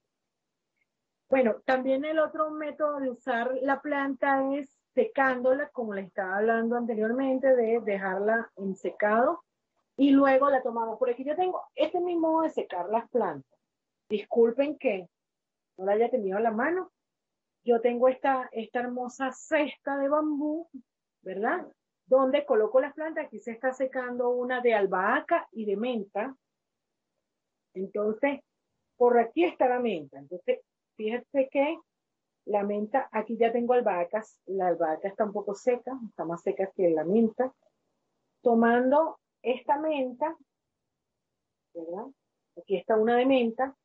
Bueno, 1.30 1.56
también 1.64 2.04
el 2.04 2.18
otro 2.18 2.50
método 2.50 2.98
de 2.98 3.10
usar 3.10 3.52
la 3.62 3.80
planta 3.80 4.42
es 4.54 4.68
secándola, 4.94 5.68
como 5.68 5.94
le 5.94 6.00
estaba 6.00 6.38
hablando 6.38 6.76
anteriormente, 6.76 7.54
de 7.54 7.80
dejarla 7.80 8.50
en 8.56 8.74
secado 8.74 9.44
y 9.96 10.10
luego 10.10 10.50
la 10.50 10.62
tomamos. 10.62 10.98
Por 10.98 11.10
aquí 11.10 11.22
yo 11.22 11.36
tengo 11.36 11.62
este 11.76 12.00
mismo 12.00 12.32
modo 12.32 12.42
de 12.42 12.50
secar 12.50 12.88
las 12.88 13.08
plantas. 13.10 13.58
Disculpen 14.08 14.76
que 14.76 15.08
no 15.76 15.84
la 15.84 15.92
haya 15.92 16.10
tenido 16.10 16.38
a 16.38 16.40
la 16.40 16.50
mano. 16.50 16.90
Yo 17.68 17.82
tengo 17.82 18.08
esta, 18.08 18.48
esta 18.52 18.80
hermosa 18.80 19.30
cesta 19.30 19.98
de 19.98 20.08
bambú, 20.08 20.70
¿verdad? 21.20 21.70
Donde 22.06 22.46
coloco 22.46 22.80
las 22.80 22.94
plantas. 22.94 23.26
Aquí 23.26 23.40
se 23.40 23.50
está 23.50 23.74
secando 23.74 24.30
una 24.30 24.62
de 24.62 24.72
albahaca 24.72 25.46
y 25.52 25.66
de 25.66 25.76
menta. 25.76 26.34
Entonces, 27.74 28.40
por 28.96 29.18
aquí 29.18 29.44
está 29.44 29.68
la 29.68 29.80
menta. 29.80 30.18
Entonces, 30.18 30.60
fíjense 30.96 31.50
que 31.50 31.78
la 32.46 32.62
menta, 32.62 33.10
aquí 33.12 33.36
ya 33.36 33.52
tengo 33.52 33.74
albahacas, 33.74 34.40
la 34.46 34.68
albahaca 34.68 35.06
está 35.06 35.26
un 35.26 35.34
poco 35.34 35.54
seca, 35.54 35.92
está 36.08 36.24
más 36.24 36.40
seca 36.40 36.72
que 36.74 36.88
la 36.88 37.04
menta. 37.04 37.52
Tomando 38.40 39.18
esta 39.42 39.78
menta, 39.78 40.34
¿verdad? 41.74 42.06
Aquí 42.56 42.78
está 42.78 42.96
una 42.96 43.16
de 43.16 43.26
menta, 43.26 43.76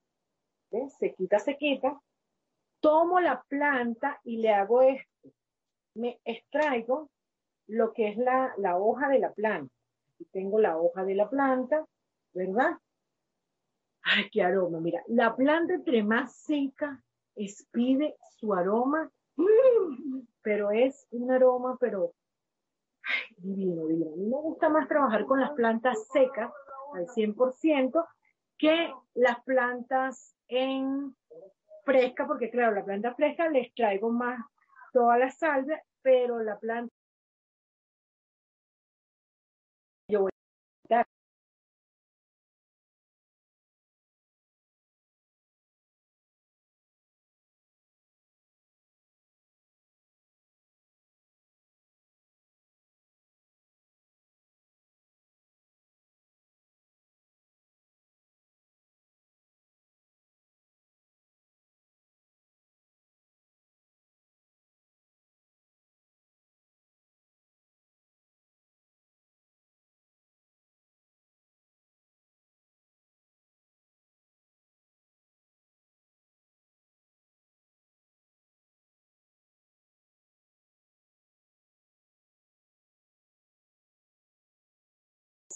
¿ves? 0.72 0.94
Sequita, 0.94 1.38
sequita. 1.40 2.00
Tomo 2.84 3.22
la 3.22 3.42
planta 3.44 4.20
y 4.26 4.40
le 4.40 4.54
hago 4.54 4.82
esto. 4.82 5.30
Me 5.96 6.20
extraigo 6.26 7.10
lo 7.68 7.94
que 7.94 8.10
es 8.10 8.18
la, 8.18 8.54
la 8.58 8.78
hoja 8.78 9.08
de 9.08 9.20
la 9.20 9.32
planta. 9.32 9.74
Aquí 10.14 10.26
tengo 10.34 10.60
la 10.60 10.78
hoja 10.78 11.06
de 11.06 11.16
la 11.16 11.30
planta, 11.30 11.86
¿verdad? 12.34 12.78
Ay, 14.02 14.30
qué 14.30 14.44
aroma. 14.44 14.82
Mira, 14.82 15.02
la 15.08 15.34
planta 15.34 15.76
entre 15.76 16.04
más 16.04 16.36
seca, 16.36 17.02
expide 17.38 18.18
su 18.38 18.54
aroma, 18.54 19.10
pero 20.42 20.72
es 20.72 21.08
un 21.12 21.32
aroma, 21.32 21.78
pero 21.80 22.14
divino, 23.38 23.88
divino. 23.88 24.12
A 24.12 24.18
mí 24.18 24.26
me 24.26 24.42
gusta 24.42 24.68
más 24.68 24.90
trabajar 24.90 25.26
con 25.26 25.40
las 25.40 25.52
plantas 25.52 26.06
secas 26.12 26.52
al 26.96 27.08
100% 27.08 28.06
que 28.58 28.94
las 29.14 29.42
plantas 29.46 30.36
en 30.50 31.16
fresca, 31.84 32.26
porque 32.28 32.50
claro, 32.50 32.76
la 32.76 32.86
planta 32.86 33.14
fresca 33.16 33.50
les 33.50 33.74
traigo 33.74 34.12
más 34.12 34.40
toda 34.92 35.18
la 35.18 35.30
salvia, 35.30 35.82
pero 36.02 36.42
la 36.42 36.58
planta 36.58 36.94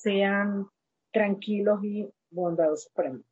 sean 0.02 0.68
tranquilos 1.12 1.84
y 1.84 2.10
bondadosos 2.30 2.92
para 2.94 3.12
mí. 3.12 3.24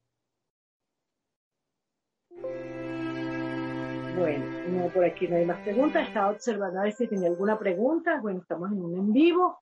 Bueno, 4.18 4.46
no, 4.70 4.88
por 4.90 5.04
aquí 5.04 5.28
no 5.28 5.36
hay 5.36 5.46
más 5.46 5.62
preguntas. 5.62 6.08
Estaba 6.08 6.32
observando 6.32 6.80
a 6.80 6.84
ver 6.84 6.94
si 6.94 7.08
tenía 7.08 7.28
alguna 7.28 7.60
pregunta. 7.60 8.20
Bueno, 8.22 8.40
estamos 8.40 8.72
en 8.72 8.82
un 8.82 8.96
en 8.96 9.14
vivo. 9.14 9.60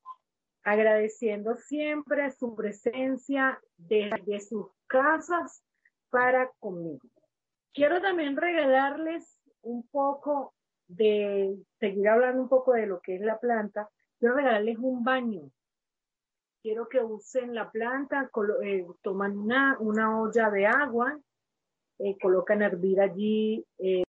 Agradeciendo 0.63 1.55
siempre 1.55 2.31
su 2.31 2.55
presencia 2.55 3.59
desde 3.77 4.39
sus 4.39 4.67
casas 4.87 5.63
para 6.09 6.51
conmigo. 6.59 7.01
Quiero 7.73 7.99
también 8.01 8.37
regalarles 8.37 9.39
un 9.63 9.87
poco 9.87 10.53
de, 10.87 11.57
seguir 11.79 12.07
hablando 12.07 12.43
un 12.43 12.49
poco 12.49 12.73
de 12.73 12.85
lo 12.85 13.01
que 13.01 13.15
es 13.15 13.21
la 13.21 13.39
planta. 13.39 13.89
Quiero 14.19 14.35
regalarles 14.35 14.77
un 14.77 15.03
baño 15.03 15.49
quiero 16.63 16.87
que 16.87 16.99
usen 17.01 17.53
la 17.53 17.69
planta, 17.69 18.31
eh, 18.63 18.87
toman 19.01 19.37
una, 19.37 19.77
olla 20.21 20.49
de 20.49 20.65
agua, 20.65 21.19
eh, 21.99 22.17
colocan 22.19 22.61
hervir 22.61 23.01
allí. 23.01 23.65
Eh, 23.77 24.03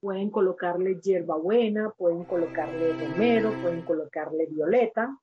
pueden 0.00 0.30
colocarle 0.30 1.00
hierbabuena, 1.00 1.90
pueden 1.90 2.24
colocarle 2.24 2.92
romero, 2.92 3.50
pueden 3.60 3.82
colocarle 3.82 4.46
violeta. 4.46 5.18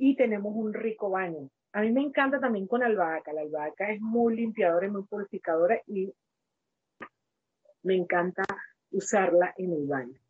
y 0.00 0.14
tenemos 0.14 0.54
un 0.54 0.72
rico 0.72 1.10
baño. 1.10 1.50
A 1.72 1.80
mí 1.80 1.90
me 1.90 2.02
encanta 2.02 2.38
también 2.38 2.68
con 2.68 2.84
albahaca. 2.84 3.32
La 3.32 3.40
albahaca 3.40 3.90
es 3.90 4.00
muy 4.00 4.36
limpiadora 4.36 4.86
y 4.86 4.90
muy 4.90 5.02
purificadora 5.02 5.82
y 5.88 6.14
me 7.82 7.96
encanta 7.96 8.44
usarla 8.92 9.54
en 9.56 9.72
el 9.72 9.88
baño. 9.88 10.20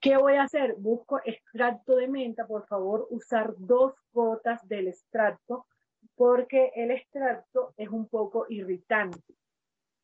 ¿Qué 0.00 0.16
voy 0.16 0.36
a 0.36 0.44
hacer? 0.44 0.76
Busco 0.78 1.20
extracto 1.24 1.96
de 1.96 2.08
menta, 2.08 2.46
por 2.46 2.66
favor, 2.66 3.06
usar 3.10 3.52
dos 3.58 3.92
gotas 4.12 4.66
del 4.66 4.88
extracto 4.88 5.66
porque 6.14 6.72
el 6.74 6.90
extracto 6.90 7.74
es 7.76 7.90
un 7.90 8.08
poco 8.08 8.46
irritante. 8.48 9.20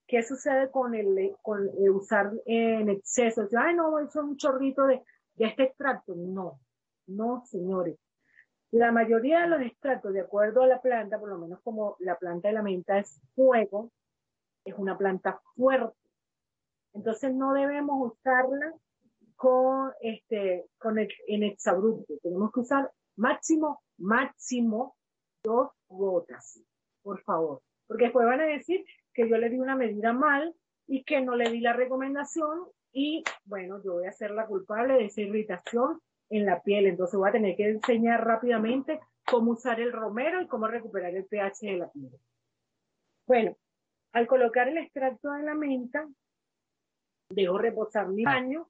¿Qué 0.06 0.22
sucede 0.22 0.70
con 0.70 0.94
el, 0.94 1.34
con 1.40 1.68
usar 1.90 2.30
en 2.44 2.90
exceso? 2.90 3.48
Ay, 3.58 3.74
no, 3.74 3.98
es 3.98 4.14
un 4.16 4.36
chorrito 4.36 4.86
de, 4.86 5.02
de 5.34 5.46
este 5.46 5.64
extracto. 5.64 6.14
No, 6.14 6.60
no, 7.06 7.42
señores. 7.46 7.98
La 8.72 8.92
mayoría 8.92 9.40
de 9.40 9.48
los 9.48 9.62
extractos, 9.62 10.12
de 10.12 10.20
acuerdo 10.20 10.62
a 10.62 10.66
la 10.66 10.82
planta, 10.82 11.18
por 11.18 11.30
lo 11.30 11.38
menos 11.38 11.60
como 11.62 11.96
la 12.00 12.18
planta 12.18 12.48
de 12.48 12.54
la 12.54 12.62
menta 12.62 12.98
es 12.98 13.18
fuego, 13.34 13.90
es 14.64 14.74
una 14.76 14.98
planta 14.98 15.40
fuerte. 15.54 15.96
Entonces 16.92 17.34
no 17.34 17.54
debemos 17.54 18.12
usarla 18.12 18.74
con 19.36 19.92
este, 20.00 20.66
con 20.78 20.98
el, 20.98 21.08
en 21.28 21.44
exabrupto. 21.44 22.14
Tenemos 22.22 22.52
que 22.52 22.60
usar 22.60 22.90
máximo, 23.16 23.82
máximo 23.98 24.96
dos 25.44 25.70
gotas, 25.88 26.60
por 27.02 27.22
favor. 27.22 27.62
Porque 27.86 28.04
después 28.04 28.26
van 28.26 28.40
a 28.40 28.46
decir 28.46 28.84
que 29.12 29.28
yo 29.28 29.38
le 29.38 29.50
di 29.50 29.58
una 29.58 29.76
medida 29.76 30.12
mal 30.12 30.54
y 30.86 31.04
que 31.04 31.20
no 31.20 31.36
le 31.36 31.50
di 31.50 31.60
la 31.60 31.72
recomendación 31.72 32.66
y 32.92 33.22
bueno, 33.44 33.82
yo 33.84 33.94
voy 33.94 34.06
a 34.06 34.12
ser 34.12 34.30
la 34.30 34.46
culpable 34.46 34.94
de 34.94 35.04
esa 35.04 35.20
irritación 35.20 36.00
en 36.30 36.46
la 36.46 36.62
piel. 36.62 36.86
Entonces 36.86 37.18
voy 37.18 37.28
a 37.28 37.32
tener 37.32 37.56
que 37.56 37.68
enseñar 37.68 38.24
rápidamente 38.26 39.00
cómo 39.26 39.52
usar 39.52 39.80
el 39.80 39.92
romero 39.92 40.40
y 40.40 40.46
cómo 40.46 40.66
recuperar 40.66 41.14
el 41.14 41.26
pH 41.26 41.66
de 41.66 41.76
la 41.76 41.90
piel. 41.90 42.10
Bueno, 43.26 43.56
al 44.12 44.26
colocar 44.26 44.68
el 44.68 44.78
extracto 44.78 45.30
de 45.32 45.42
la 45.42 45.54
menta, 45.54 46.08
dejo 47.28 47.58
reposar 47.58 48.08
mi 48.08 48.24
baño 48.24 48.68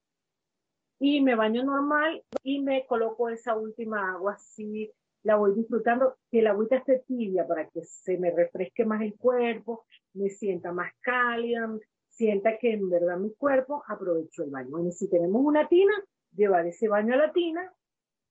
y 0.98 1.20
me 1.20 1.34
baño 1.34 1.64
normal 1.64 2.22
y 2.42 2.60
me 2.62 2.86
coloco 2.86 3.28
esa 3.28 3.56
última 3.56 4.12
agua 4.12 4.34
así, 4.34 4.90
la 5.22 5.36
voy 5.36 5.54
disfrutando, 5.54 6.16
que 6.30 6.42
la 6.42 6.50
agüita 6.50 6.76
esté 6.76 7.02
tibia 7.06 7.46
para 7.46 7.68
que 7.68 7.82
se 7.82 8.16
me 8.18 8.30
refresque 8.30 8.84
más 8.84 9.02
el 9.02 9.16
cuerpo, 9.16 9.84
me 10.14 10.30
sienta 10.30 10.72
más 10.72 10.92
cálida, 11.00 11.68
sienta 12.08 12.56
que 12.58 12.72
en 12.72 12.88
verdad 12.88 13.18
mi 13.18 13.34
cuerpo 13.34 13.82
aprovecho 13.88 14.44
el 14.44 14.50
baño. 14.50 14.70
Bueno, 14.70 14.90
si 14.92 15.08
tenemos 15.08 15.42
una 15.44 15.68
tina, 15.68 15.92
llevar 16.34 16.66
ese 16.66 16.88
baño 16.88 17.14
a 17.14 17.18
la 17.18 17.32
tina, 17.32 17.72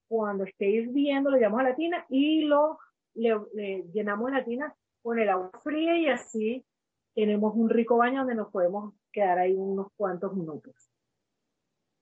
cuando 0.08 0.46
esté 0.46 0.70
hirviendo 0.70 1.32
lo 1.32 1.38
llevamos 1.38 1.60
a 1.62 1.64
la 1.64 1.76
tina 1.76 2.06
y 2.10 2.46
lo 2.46 2.80
le, 3.16 3.84
llenamos 3.94 4.32
la 4.32 4.44
tina 4.44 4.76
con 5.02 5.20
el 5.20 5.30
agua 5.30 5.52
fría 5.64 5.98
y 5.98 6.08
así 6.08 6.66
tenemos 7.14 7.54
un 7.56 7.70
rico 7.70 7.98
baño 7.98 8.20
donde 8.20 8.36
nos 8.36 8.52
podemos 8.52 8.94
quedar 9.12 9.40
ahí 9.40 9.54
unos 9.56 9.88
cuantos 9.96 10.34
minutos. 10.36 10.74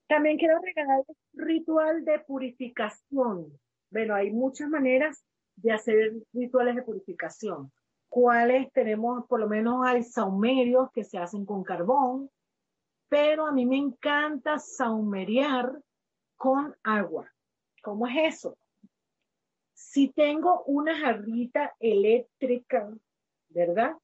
También 0.07 0.37
quiero 0.37 0.59
regalar 0.59 1.03
un 1.07 1.45
ritual 1.45 2.05
de 2.05 2.19
purificación. 2.19 3.59
Bueno, 3.89 4.15
hay 4.15 4.31
muchas 4.31 4.69
maneras 4.69 5.23
de 5.55 5.71
hacer 5.71 6.13
rituales 6.33 6.75
de 6.75 6.81
purificación. 6.83 7.71
¿Cuáles 8.09 8.71
tenemos? 8.73 9.25
Por 9.27 9.39
lo 9.39 9.47
menos 9.47 9.85
hay 9.85 10.03
saumerios 10.03 10.91
que 10.91 11.03
se 11.03 11.17
hacen 11.17 11.45
con 11.45 11.63
carbón, 11.63 12.29
pero 13.09 13.45
a 13.47 13.51
mí 13.51 13.65
me 13.65 13.77
encanta 13.77 14.59
saumerear 14.59 15.79
con 16.35 16.75
agua. 16.83 17.31
¿Cómo 17.81 18.07
es 18.07 18.35
eso? 18.35 18.57
Si 19.73 20.09
tengo 20.09 20.63
una 20.65 20.97
jarrita 20.97 21.75
eléctrica, 21.79 22.91
¿verdad? 23.49 23.95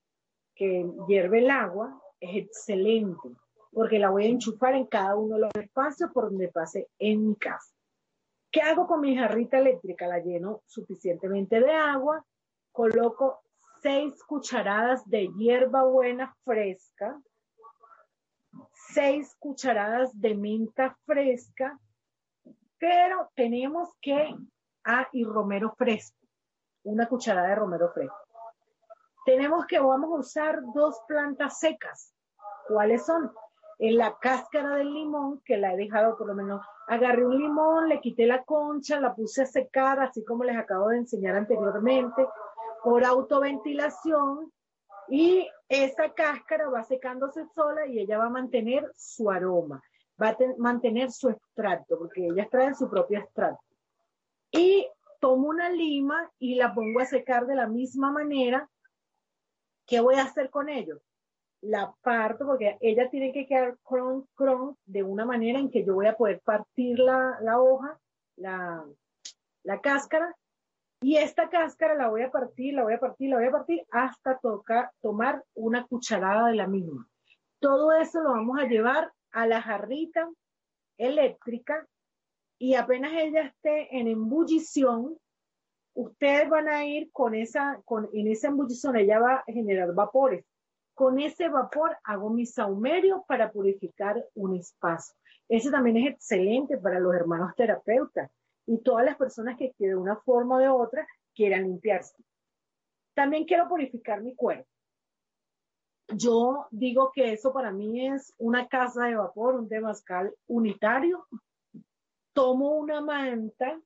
Que 0.55 0.85
hierve 1.07 1.39
el 1.39 1.49
agua, 1.49 2.01
es 2.19 2.35
excelente, 2.35 3.29
porque 3.71 3.99
la 3.99 4.09
voy 4.09 4.25
a 4.25 4.29
enchufar 4.29 4.75
en 4.75 4.85
cada 4.85 5.15
uno 5.15 5.35
de 5.35 5.41
los 5.41 5.55
espacios 5.55 6.11
por 6.11 6.25
donde 6.25 6.49
pase 6.49 6.87
en 6.97 7.27
mi 7.27 7.35
casa. 7.35 7.73
¿Qué 8.51 8.61
hago 8.61 8.87
con 8.87 9.01
mi 9.01 9.15
jarrita 9.15 9.59
eléctrica? 9.59 10.07
La 10.07 10.19
lleno 10.19 10.63
suficientemente 10.65 11.59
de 11.59 11.71
agua, 11.71 12.25
coloco 12.71 13.41
seis 13.81 14.23
cucharadas 14.23 15.07
de 15.07 15.29
hierba 15.37 15.83
buena 15.83 16.35
fresca, 16.43 17.19
seis 18.73 19.35
cucharadas 19.37 20.19
de 20.19 20.33
menta 20.33 20.97
fresca, 21.05 21.79
pero 22.79 23.29
tenemos 23.35 23.89
que, 24.01 24.35
ah, 24.85 25.07
y 25.13 25.23
romero 25.23 25.75
fresco, 25.77 26.17
una 26.83 27.07
cucharada 27.07 27.49
de 27.49 27.55
romero 27.55 27.91
fresco. 27.93 28.15
Tenemos 29.25 29.67
que, 29.67 29.79
vamos 29.79 30.11
a 30.11 30.19
usar 30.19 30.59
dos 30.73 30.99
plantas 31.07 31.59
secas. 31.59 32.15
¿Cuáles 32.67 33.05
son? 33.05 33.31
En 33.79 33.97
la 33.97 34.17
cáscara 34.19 34.75
del 34.75 34.93
limón, 34.93 35.41
que 35.45 35.57
la 35.57 35.73
he 35.73 35.77
dejado 35.77 36.17
por 36.17 36.27
lo 36.27 36.35
menos, 36.35 36.61
agarré 36.87 37.25
un 37.25 37.39
limón, 37.39 37.89
le 37.89 37.99
quité 37.99 38.27
la 38.27 38.43
concha, 38.43 38.99
la 38.99 39.15
puse 39.15 39.43
a 39.43 39.45
secar, 39.45 39.99
así 39.99 40.23
como 40.23 40.43
les 40.43 40.57
acabo 40.57 40.89
de 40.89 40.97
enseñar 40.97 41.35
anteriormente, 41.35 42.27
por 42.83 43.03
autoventilación, 43.05 44.51
y 45.07 45.49
esa 45.67 46.13
cáscara 46.13 46.69
va 46.69 46.83
secándose 46.83 47.45
sola 47.55 47.87
y 47.87 47.99
ella 47.99 48.19
va 48.19 48.25
a 48.25 48.29
mantener 48.29 48.91
su 48.95 49.31
aroma 49.31 49.81
va 50.21 50.29
a 50.29 50.37
mantener 50.57 51.11
su 51.11 51.29
extracto, 51.29 51.97
porque 51.97 52.27
ellas 52.27 52.49
traen 52.49 52.75
su 52.75 52.89
propio 52.89 53.19
extracto. 53.19 53.63
Y 54.51 54.87
tomo 55.19 55.47
una 55.47 55.69
lima 55.69 56.29
y 56.39 56.55
la 56.55 56.73
pongo 56.73 56.99
a 56.99 57.05
secar 57.05 57.45
de 57.45 57.55
la 57.55 57.67
misma 57.67 58.11
manera. 58.11 58.69
¿Qué 59.85 59.99
voy 59.99 60.15
a 60.15 60.23
hacer 60.23 60.49
con 60.49 60.69
ello? 60.69 61.01
La 61.61 61.93
parto 62.01 62.45
porque 62.45 62.77
ella 62.79 63.09
tiene 63.09 63.33
que 63.33 63.45
quedar 63.45 63.77
cron, 63.83 64.25
cron 64.35 64.77
de 64.85 65.03
una 65.03 65.25
manera 65.25 65.59
en 65.59 65.69
que 65.69 65.83
yo 65.83 65.93
voy 65.93 66.07
a 66.07 66.15
poder 66.15 66.41
partir 66.41 66.99
la, 66.99 67.37
la 67.41 67.59
hoja, 67.59 67.99
la, 68.37 68.85
la 69.63 69.81
cáscara, 69.81 70.35
y 71.01 71.15
esta 71.15 71.49
cáscara 71.49 71.95
la 71.95 72.09
voy 72.09 72.23
a 72.23 72.31
partir, 72.31 72.73
la 72.73 72.83
voy 72.83 72.93
a 72.93 72.99
partir, 72.99 73.29
la 73.29 73.37
voy 73.37 73.45
a 73.45 73.51
partir 73.51 73.85
hasta 73.91 74.37
tocar, 74.39 74.91
tomar 75.01 75.43
una 75.53 75.85
cucharada 75.85 76.47
de 76.47 76.55
la 76.55 76.67
misma. 76.67 77.07
Todo 77.59 77.93
eso 77.93 78.21
lo 78.21 78.31
vamos 78.31 78.59
a 78.59 78.67
llevar 78.67 79.11
a 79.31 79.47
la 79.47 79.61
jarrita 79.61 80.29
eléctrica 80.97 81.87
y 82.57 82.75
apenas 82.75 83.13
ella 83.13 83.43
esté 83.43 83.97
en 83.97 84.09
embullición, 84.09 85.17
ustedes 85.93 86.49
van 86.49 86.67
a 86.67 86.85
ir 86.85 87.09
con 87.13 87.33
esa, 87.33 87.81
con, 87.85 88.09
en 88.13 88.27
esa 88.27 88.49
embullición, 88.49 88.97
ella 88.97 89.19
va 89.19 89.35
a 89.35 89.43
generar 89.47 89.93
vapores. 89.93 90.45
Con 90.99 91.17
ese 91.17 91.47
vapor 91.47 91.95
hago 92.03 92.29
mi 92.29 92.45
saumerio 92.45 93.23
para 93.25 93.53
purificar 93.53 94.21
un 94.35 94.57
espacio. 94.57 95.15
Ese 95.47 95.71
también 95.71 95.95
es 95.95 96.11
excelente 96.11 96.77
para 96.77 96.99
los 96.99 97.15
hermanos 97.15 97.55
terapeutas 97.55 98.29
y 98.65 98.79
todas 98.79 99.05
las 99.05 99.15
personas 99.15 99.57
que 99.57 99.73
de 99.79 99.95
una 99.95 100.17
forma 100.17 100.57
o 100.57 100.59
de 100.59 100.67
otra 100.67 101.07
quieran 101.33 101.63
limpiarse. 101.63 102.21
También 103.13 103.45
quiero 103.45 103.69
purificar 103.69 104.21
mi 104.21 104.35
cuerpo 104.35 104.67
yo 106.15 106.65
digo 106.71 107.11
que 107.13 107.33
eso 107.33 107.53
para 107.53 107.71
mí 107.71 108.07
es 108.07 108.33
una 108.39 108.67
casa 108.67 109.05
de 109.05 109.15
vapor, 109.15 109.55
un 109.55 109.69
temazcal 109.69 110.33
unitario. 110.47 111.27
Tomo 112.33 112.71
una 112.77 112.99
manta 112.99 113.79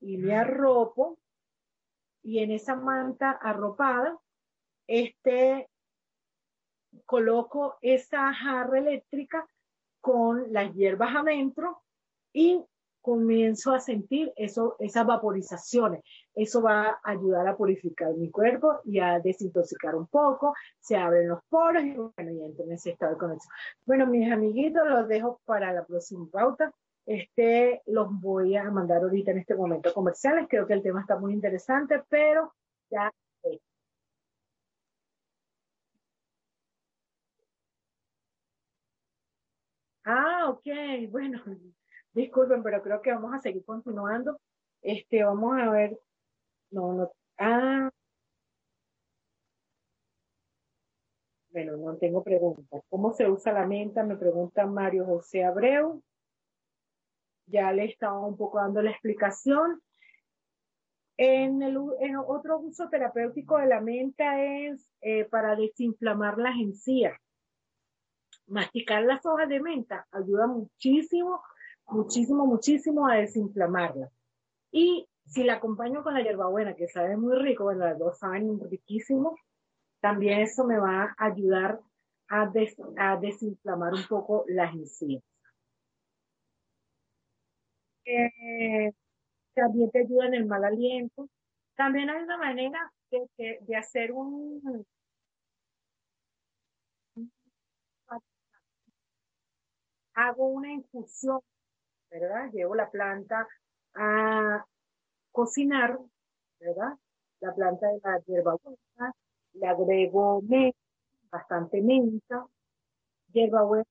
y 0.00 0.18
me 0.18 0.36
arropo 0.36 1.18
y 2.22 2.40
en 2.40 2.50
esa 2.50 2.76
manta 2.76 3.30
arropada, 3.30 4.18
este, 4.86 5.69
coloco 7.06 7.76
esa 7.80 8.32
jarra 8.32 8.78
eléctrica 8.78 9.46
con 10.00 10.52
las 10.52 10.74
hierbas 10.74 11.14
adentro 11.14 11.82
y 12.32 12.64
comienzo 13.00 13.72
a 13.72 13.80
sentir 13.80 14.32
eso, 14.36 14.76
esas 14.78 15.06
vaporizaciones. 15.06 16.02
Eso 16.34 16.62
va 16.62 17.00
a 17.02 17.10
ayudar 17.10 17.48
a 17.48 17.56
purificar 17.56 18.14
mi 18.14 18.30
cuerpo 18.30 18.80
y 18.84 18.98
a 18.98 19.18
desintoxicar 19.20 19.94
un 19.94 20.06
poco, 20.06 20.54
se 20.78 20.96
abren 20.96 21.28
los 21.28 21.40
poros 21.48 21.82
y 21.82 21.92
bueno, 21.92 22.12
ya 22.16 22.44
entro 22.44 22.64
en 22.64 22.72
ese 22.72 22.90
estado 22.90 23.12
de 23.12 23.18
conexión. 23.18 23.52
Bueno, 23.86 24.06
mis 24.06 24.30
amiguitos, 24.30 24.86
los 24.88 25.08
dejo 25.08 25.40
para 25.44 25.72
la 25.72 25.84
próxima 25.84 26.26
pauta. 26.30 26.72
Este, 27.06 27.82
los 27.86 28.08
voy 28.20 28.56
a 28.56 28.70
mandar 28.70 29.02
ahorita 29.02 29.30
en 29.32 29.38
este 29.38 29.54
momento 29.54 29.92
comerciales. 29.92 30.46
Creo 30.48 30.66
que 30.66 30.74
el 30.74 30.82
tema 30.82 31.00
está 31.00 31.18
muy 31.18 31.32
interesante, 31.32 32.02
pero 32.08 32.52
ya. 32.90 33.10
Ah, 40.04 40.48
ok, 40.48 40.66
bueno, 41.10 41.42
Disculpen, 42.12 42.62
pero 42.62 42.82
creo 42.82 43.00
que 43.02 43.12
vamos 43.12 43.34
a 43.34 43.38
seguir 43.38 43.64
continuando. 43.64 44.40
Este, 44.82 45.22
vamos 45.22 45.58
a 45.58 45.70
ver. 45.70 45.98
No, 46.70 46.92
no. 46.92 47.12
Ah. 47.38 47.90
Bueno, 51.52 51.76
no 51.76 51.96
tengo 51.98 52.22
preguntas. 52.22 52.82
¿Cómo 52.88 53.12
se 53.12 53.28
usa 53.28 53.52
la 53.52 53.66
menta? 53.66 54.02
Me 54.04 54.16
pregunta 54.16 54.66
Mario 54.66 55.04
José 55.04 55.44
Abreu. 55.44 56.02
Ya 57.46 57.72
le 57.72 57.86
estaba 57.86 58.24
un 58.24 58.36
poco 58.36 58.58
dando 58.58 58.82
la 58.82 58.90
explicación. 58.90 59.80
En 61.16 61.62
el 61.62 61.76
otro 61.76 62.58
uso 62.60 62.88
terapéutico 62.88 63.58
de 63.58 63.66
la 63.66 63.80
menta 63.80 64.42
es 64.42 64.88
eh, 65.00 65.24
para 65.26 65.54
desinflamar 65.54 66.38
las 66.38 66.56
encías. 66.56 67.18
Masticar 68.50 69.04
las 69.04 69.24
hojas 69.24 69.48
de 69.48 69.60
menta 69.60 70.06
ayuda 70.10 70.48
muchísimo, 70.48 71.40
muchísimo, 71.86 72.46
muchísimo 72.46 73.06
a 73.06 73.14
desinflamarla. 73.14 74.10
Y 74.72 75.06
si 75.24 75.44
la 75.44 75.54
acompaño 75.54 76.02
con 76.02 76.14
la 76.14 76.22
hierbabuena, 76.22 76.74
que 76.74 76.88
sabe 76.88 77.16
muy 77.16 77.36
rico, 77.36 77.64
bueno, 77.64 77.84
las 77.84 77.96
dos 77.96 78.18
saben 78.18 78.58
riquísimo, 78.68 79.36
también 80.00 80.40
eso 80.40 80.64
me 80.64 80.78
va 80.78 81.14
a 81.16 81.26
ayudar 81.26 81.80
a, 82.28 82.50
desinflamar 83.20 83.94
un 83.94 84.04
poco 84.08 84.44
las 84.48 84.74
encías. 84.74 85.22
Eh, 88.04 88.92
también 89.54 89.90
te 89.92 90.00
ayuda 90.00 90.26
en 90.26 90.34
el 90.34 90.46
mal 90.46 90.64
aliento. 90.64 91.28
También 91.76 92.10
hay 92.10 92.22
una 92.24 92.36
manera 92.36 92.92
de 93.10 93.76
hacer 93.76 94.10
un, 94.10 94.84
hago 100.28 100.46
una 100.46 100.72
infusión, 100.72 101.40
¿verdad? 102.10 102.50
Llevo 102.52 102.74
la 102.74 102.90
planta 102.90 103.46
a 103.94 104.64
cocinar, 105.32 105.98
¿verdad? 106.58 106.98
La 107.40 107.54
planta 107.54 107.86
de 107.88 108.00
la 108.02 108.18
hierbabuena, 108.26 109.14
le 109.54 109.66
agrego 109.66 110.42
menta, 110.42 110.78
bastante 111.30 111.80
menta, 111.80 112.46
hierbabuena. 113.32 113.84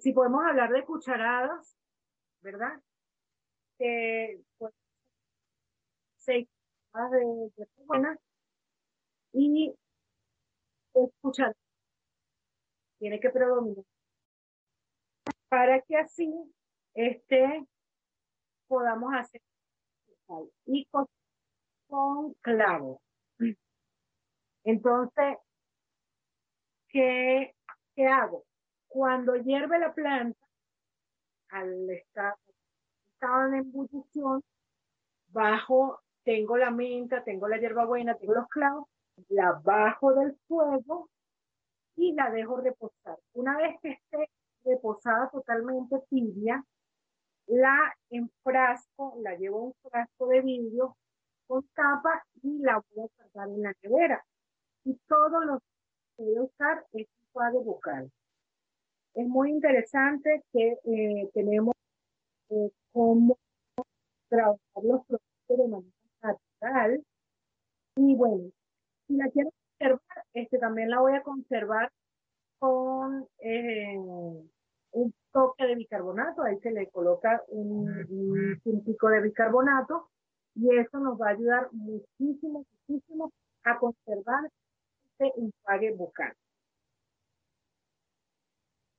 Si 0.00 0.12
podemos 0.12 0.44
hablar 0.44 0.70
de 0.72 0.84
cucharadas, 0.84 1.76
¿verdad? 2.40 2.80
Que, 3.78 4.40
pues, 4.58 4.72
seis 6.16 6.48
de 6.94 7.50
hierbabuena 7.56 8.18
y 9.32 9.74
escuchar 10.94 11.54
tiene 12.98 13.20
que 13.20 13.30
predominar 13.30 13.84
para 15.48 15.80
que 15.82 15.96
así 15.96 16.32
este 16.94 17.66
podamos 18.68 19.14
hacer 19.14 19.40
y 20.66 20.86
con, 20.86 22.34
clavo. 22.40 23.00
Entonces, 24.64 25.38
¿qué, 26.88 27.54
¿qué 27.94 28.06
hago? 28.06 28.44
Cuando 28.88 29.36
hierve 29.36 29.78
la 29.78 29.94
planta, 29.94 30.46
al 31.50 31.88
estar, 31.90 32.34
en 33.20 33.54
ebullición, 33.54 34.42
bajo, 35.28 36.00
tengo 36.24 36.56
la 36.56 36.70
menta, 36.70 37.22
tengo 37.22 37.46
la 37.48 37.58
hierbabuena, 37.58 38.16
tengo 38.16 38.34
los 38.34 38.48
clavos, 38.48 38.88
la 39.28 39.52
bajo 39.64 40.12
del 40.14 40.36
fuego 40.48 41.08
y 41.96 42.12
la 42.14 42.30
dejo 42.30 42.56
reposar. 42.56 43.18
Una 43.34 43.56
vez 43.56 43.76
que 43.80 43.90
esté 43.90 44.30
reposada 44.66 45.30
totalmente 45.30 45.96
tibia, 46.10 46.62
la 47.46 47.94
enfrasco, 48.10 49.16
la 49.22 49.36
llevo 49.36 49.58
a 49.58 49.62
un 49.62 49.74
frasco 49.82 50.26
de 50.26 50.40
vidrio 50.42 50.96
con 51.46 51.66
tapa 51.74 52.24
y 52.42 52.58
la 52.58 52.82
voy 52.94 53.04
a 53.04 53.08
guardar 53.16 53.48
en 53.48 53.62
la 53.62 53.74
nevera. 53.82 54.24
Y 54.84 54.98
todo 55.08 55.40
lo 55.44 55.58
que 56.16 56.24
voy 56.24 56.36
a 56.36 56.42
usar 56.42 56.86
es 56.92 57.06
un 57.06 57.28
cuadro 57.32 57.60
vocal. 57.60 58.10
Es 59.14 59.26
muy 59.26 59.50
interesante 59.50 60.42
que 60.52 60.78
eh, 60.84 61.30
tenemos 61.32 61.74
eh, 62.50 62.70
cómo 62.92 63.38
trabajar 64.28 64.58
los 64.82 65.06
productos 65.06 65.58
de 65.58 65.68
manera 65.68 65.92
natural. 66.22 67.04
Y 67.96 68.14
bueno, 68.14 68.50
si 69.06 69.16
la 69.16 69.30
quiero 69.30 69.50
conservar, 69.78 70.24
este 70.34 70.58
también 70.58 70.90
la 70.90 71.00
voy 71.00 71.14
a 71.14 71.22
conservar 71.22 71.90
con 72.58 73.28
eh, 73.38 73.96
toque 75.36 75.66
de 75.66 75.74
bicarbonato, 75.74 76.42
ahí 76.42 76.58
se 76.60 76.70
le 76.70 76.88
coloca 76.88 77.42
un, 77.48 77.90
un 78.64 78.84
de 78.84 79.20
bicarbonato 79.20 80.08
y 80.54 80.74
eso 80.74 80.98
nos 80.98 81.20
va 81.20 81.26
a 81.28 81.32
ayudar 81.32 81.68
muchísimo, 81.72 82.64
muchísimo 82.88 83.30
a 83.64 83.78
conservar 83.78 84.50
este 85.10 85.38
enjuague 85.38 85.92
bucal. 85.92 86.32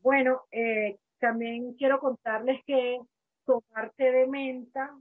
Bueno, 0.01 0.43
eh, 0.51 0.99
también 1.19 1.73
quiero 1.73 1.99
contarles 1.99 2.63
que 2.67 2.99
tomar 3.43 3.91
té 3.97 4.11
de 4.11 4.27
menta 4.27 4.95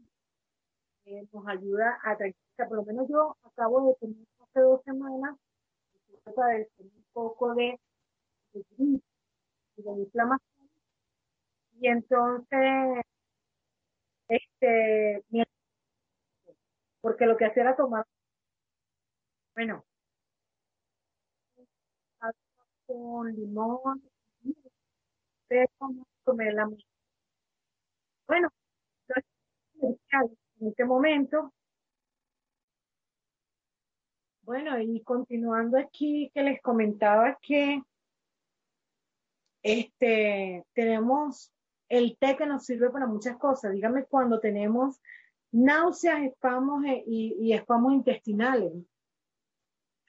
eh, 1.05 1.28
nos 1.34 1.47
ayuda 1.49 1.99
a 2.03 2.16
tranquilizar, 2.16 2.66
por 2.68 2.78
lo 2.78 2.84
menos 2.84 3.09
yo 3.11 3.37
acabo 3.43 3.89
de 3.89 3.95
tener 4.01 4.26
hace 4.41 4.61
dos 4.61 4.80
semanas 4.84 5.37
un 6.78 7.05
poco 7.12 7.55
de, 7.55 7.78
de, 8.55 8.64
de 9.76 9.93
inflamación 10.01 10.56
y 11.79 11.89
entonces, 11.89 13.03
este, 14.29 15.22
porque 17.01 17.27
lo 17.27 17.37
que 17.37 17.47
hacía 17.47 17.62
era 17.62 17.77
tomar, 17.77 18.05
bueno, 19.55 19.85
con 22.87 23.35
limón, 23.35 24.03
comer 26.24 26.55
la 26.55 26.68
Bueno, 28.27 28.49
en 30.61 30.68
este 30.68 30.85
momento. 30.85 31.53
Bueno, 34.43 34.79
y 34.81 35.03
continuando 35.03 35.77
aquí, 35.79 36.31
que 36.33 36.43
les 36.43 36.62
comentaba 36.62 37.37
que 37.43 37.83
este, 39.62 40.64
tenemos 40.72 41.53
el 41.89 42.16
té 42.18 42.37
que 42.37 42.47
nos 42.47 42.64
sirve 42.64 42.91
para 42.91 43.07
muchas 43.07 43.37
cosas. 43.37 43.72
Dígame 43.72 44.05
cuando 44.05 44.41
tenemos 44.41 45.01
náuseas, 45.53 46.22
espamos 46.22 46.84
eh, 46.84 47.05
y, 47.07 47.37
y 47.41 47.53
espamos 47.53 47.93
intestinales. 47.93 48.72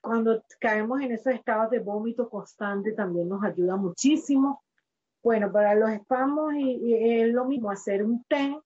Cuando 0.02 0.44
caemos 0.60 1.02
en 1.02 1.12
esos 1.12 1.34
estados 1.34 1.70
de 1.70 1.80
vómito 1.80 2.30
constante 2.30 2.94
también 2.94 3.28
nos 3.30 3.44
ayuda 3.44 3.76
muchísimo. 3.76 4.64
Bueno, 5.28 5.52
para 5.52 5.76
los 5.76 5.90
espamos 5.90 6.54
y, 6.56 6.94
es 6.94 7.34
lo 7.34 7.44
mismo 7.44 7.70
hacer 7.70 8.04
un 8.04 8.24
té 8.30 8.58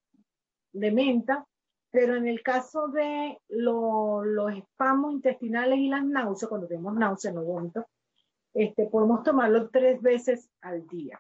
de 0.74 0.91
menta, 0.91 1.45
pero 1.89 2.16
en 2.16 2.28
el 2.28 2.43
caso 2.43 2.88
de 2.89 3.39
los 3.49 4.55
espamos 4.55 5.14
intestinales 5.14 5.80
y 5.80 5.89
las 5.89 6.05
náuseas, 6.05 6.49
cuando 6.49 6.68
tenemos 6.68 6.93
náuseas, 6.93 7.34
no 7.34 7.43
vómito, 7.43 7.88
este, 8.53 8.86
podemos 8.86 9.24
tomarlo 9.24 9.70
tres 9.70 10.01
veces 10.01 10.49
al 10.62 10.86
día. 10.88 11.20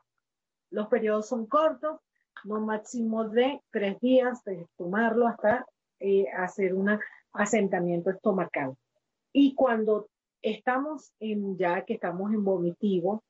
Los 0.71 0.87
periodos 0.87 1.27
son 1.27 1.45
cortos, 1.45 1.99
no 2.45 2.61
máximo 2.61 3.25
de 3.29 3.61
tres 3.71 3.99
días 3.99 4.43
de 4.45 4.67
tomarlo 4.77 5.27
hasta 5.27 5.65
eh, 5.99 6.25
hacer 6.35 6.73
un 6.73 6.97
asentamiento 7.33 8.09
estomacal. 8.09 8.75
Y 9.33 9.53
cuando 9.53 10.07
estamos 10.41 11.13
en, 11.19 11.57
ya 11.57 11.85
que 11.85 11.93
estamos 11.93 12.31
en 12.33 12.43
vomitivo, 12.43 13.23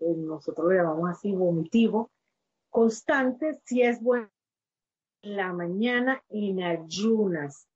nosotros 0.00 0.68
lo 0.68 0.76
llamamos 0.76 1.10
así 1.10 1.32
vomitivo, 1.32 2.10
constante, 2.70 3.60
si 3.64 3.82
es 3.82 4.00
bueno 4.00 4.30
la 5.22 5.52
mañana 5.52 6.22
en 6.28 6.62
ayunas. 6.62 7.68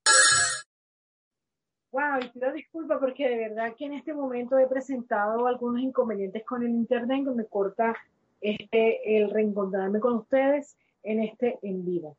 Wow, 1.91 2.21
y 2.23 2.29
pido 2.29 2.53
disculpas 2.53 3.01
porque 3.01 3.29
de 3.29 3.49
verdad 3.49 3.75
que 3.77 3.85
en 3.85 3.95
este 3.95 4.15
momento 4.15 4.57
he 4.57 4.67
presentado 4.67 5.47
algunos 5.47 5.83
inconvenientes 5.83 6.45
con 6.47 6.63
el 6.63 6.71
internet 6.71 7.25
que 7.25 7.31
me 7.33 7.47
corta 7.47 7.95
este, 8.43 9.19
el 9.19 9.31
reencontrarme 9.31 10.01
con 10.01 10.15
ustedes 10.15 10.77
en 11.05 11.23
este 11.23 11.59
en 11.63 11.85
vivo. 11.85 12.19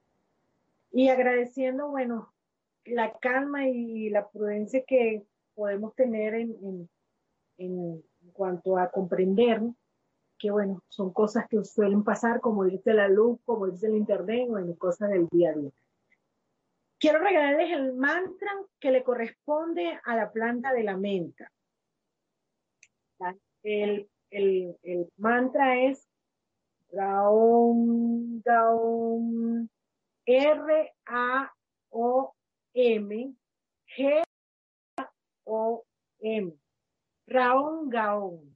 Y 0.92 1.10
agradeciendo, 1.10 1.90
bueno, 1.90 2.34
la 2.86 3.14
calma 3.20 3.68
y 3.68 4.10
la 4.10 4.30
prudencia 4.30 4.84
que 4.86 5.24
podemos 5.54 5.94
tener 5.96 6.34
en, 6.34 6.90
en, 7.58 8.04
cuanto 8.32 8.78
a 8.78 8.90
comprender 8.90 9.62
que, 10.40 10.50
bueno, 10.50 10.82
son 10.88 11.12
cosas 11.12 11.48
que 11.50 11.64
suelen 11.64 12.04
pasar, 12.04 12.40
como 12.40 12.64
dice 12.64 12.94
la 12.94 13.08
luz, 13.10 13.40
como 13.46 13.68
dice 13.68 13.88
el 13.88 13.96
internet, 13.96 14.48
bueno, 14.48 14.76
cosas 14.78 15.10
del 15.10 15.28
día 15.30 15.52
a 15.52 15.54
día. 15.54 15.72
Quiero 17.00 17.20
regalarles 17.20 17.72
el 17.72 17.94
mantra 17.94 18.52
que 18.80 18.92
le 18.92 19.04
corresponde 19.04 20.00
a 20.06 20.16
la 20.16 20.32
planta 20.32 20.72
de 20.72 20.84
la 20.84 20.96
menta. 20.96 21.52
El, 23.62 24.10
el, 24.30 24.78
el 24.84 25.10
mantra 25.18 25.82
es 25.82 26.08
Raom, 26.94 28.42
Gaom, 28.44 29.68
R-A-O-M, 30.26 31.56
G-O-M, 33.98 34.24
Raom, 37.28 37.90
Gaom. 37.90 38.56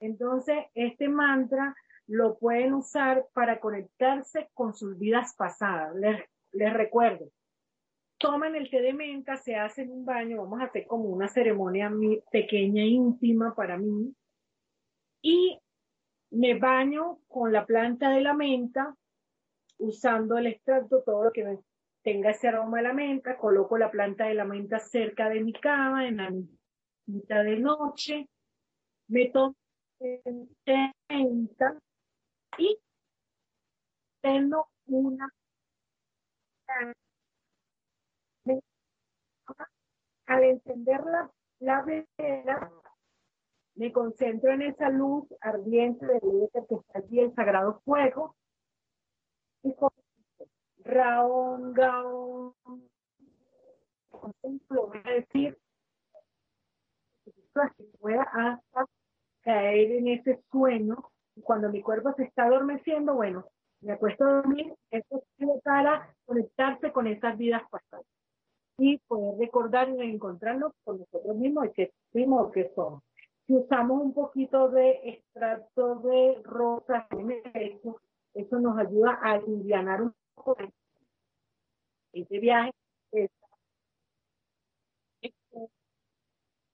Entonces, 0.00 0.64
este 0.74 1.08
mantra 1.08 1.74
lo 2.06 2.38
pueden 2.38 2.74
usar 2.74 3.26
para 3.32 3.60
conectarse 3.60 4.50
con 4.54 4.74
sus 4.74 4.98
vidas 4.98 5.34
pasadas. 5.36 5.94
Les, 5.94 6.20
les 6.52 6.72
recuerdo, 6.72 7.30
toman 8.18 8.56
el 8.56 8.68
té 8.68 8.82
de 8.82 8.92
menta, 8.92 9.36
se 9.36 9.54
hacen 9.56 9.90
un 9.90 10.04
baño, 10.04 10.38
vamos 10.38 10.60
a 10.60 10.64
hacer 10.64 10.86
como 10.86 11.04
una 11.04 11.28
ceremonia 11.28 11.90
pequeña, 12.32 12.82
íntima 12.82 13.54
para 13.54 13.78
mí, 13.78 14.14
y 15.22 15.60
me 16.30 16.58
baño 16.58 17.18
con 17.28 17.52
la 17.52 17.66
planta 17.66 18.10
de 18.10 18.20
la 18.20 18.34
menta, 18.34 18.94
usando 19.78 20.38
el 20.38 20.46
extracto, 20.46 21.02
todo 21.02 21.24
lo 21.24 21.32
que 21.32 21.58
tenga 22.02 22.30
ese 22.30 22.48
aroma 22.48 22.78
de 22.78 22.84
la 22.84 22.92
menta, 22.92 23.36
coloco 23.36 23.76
la 23.76 23.90
planta 23.90 24.26
de 24.26 24.34
la 24.34 24.44
menta 24.44 24.78
cerca 24.78 25.28
de 25.28 25.40
mi 25.40 25.52
cama, 25.52 26.06
en 26.06 26.16
la 26.18 26.30
mitad 27.06 27.44
de 27.44 27.58
noche, 27.58 28.28
me 29.08 29.30
tomo 29.30 29.54
menta 31.08 31.78
y 32.56 32.78
tengo 34.22 34.68
una 34.86 35.28
al 40.26 40.44
encender 40.44 41.00
la, 41.04 41.30
la 41.58 41.82
me 43.80 43.92
concentro 43.92 44.52
en 44.52 44.60
esa 44.60 44.90
luz 44.90 45.24
ardiente 45.40 46.04
del 46.04 46.42
éter 46.42 46.66
que 46.68 46.74
está 46.74 46.98
allí, 46.98 47.20
el 47.20 47.34
sagrado 47.34 47.80
fuego, 47.82 48.36
y 49.62 49.72
con 49.72 49.88
Raón, 50.84 51.72
Gaón, 51.72 52.52
contemplo, 54.10 54.88
voy 54.88 55.00
a 55.02 55.10
decir, 55.12 55.56
que 57.54 57.84
pueda 57.98 58.22
hasta 58.22 58.84
caer 59.40 59.92
en 59.92 60.08
ese 60.08 60.42
sueño, 60.52 60.98
y 61.34 61.40
cuando 61.40 61.70
mi 61.70 61.80
cuerpo 61.80 62.12
se 62.18 62.24
está 62.24 62.44
adormeciendo, 62.44 63.14
bueno, 63.14 63.46
me 63.80 63.92
acuesto 63.92 64.26
a 64.26 64.32
dormir, 64.42 64.74
eso 64.90 65.24
sirve 65.38 65.58
para 65.64 66.14
conectarse 66.26 66.92
con 66.92 67.06
esas 67.06 67.38
vidas 67.38 67.62
pasadas 67.70 68.04
y 68.76 68.98
poder 69.08 69.38
recordar 69.38 69.88
y 69.88 70.02
encontrarnos 70.02 70.74
con 70.84 70.98
nosotros 70.98 71.34
mismos 71.36 71.70
que 71.74 71.94
fuimos 72.12 72.52
que 72.52 72.70
somos. 72.74 73.02
Si 73.50 73.56
usamos 73.56 74.00
un 74.00 74.14
poquito 74.14 74.68
de 74.68 75.00
extracto 75.02 75.96
de 75.96 76.40
rosa, 76.44 77.08
eso, 77.54 78.00
eso 78.32 78.60
nos 78.60 78.78
ayuda 78.78 79.18
a 79.20 79.32
aliviar 79.32 80.02
un 80.02 80.14
poco 80.36 80.56
este 82.12 82.38
viaje 82.38 82.72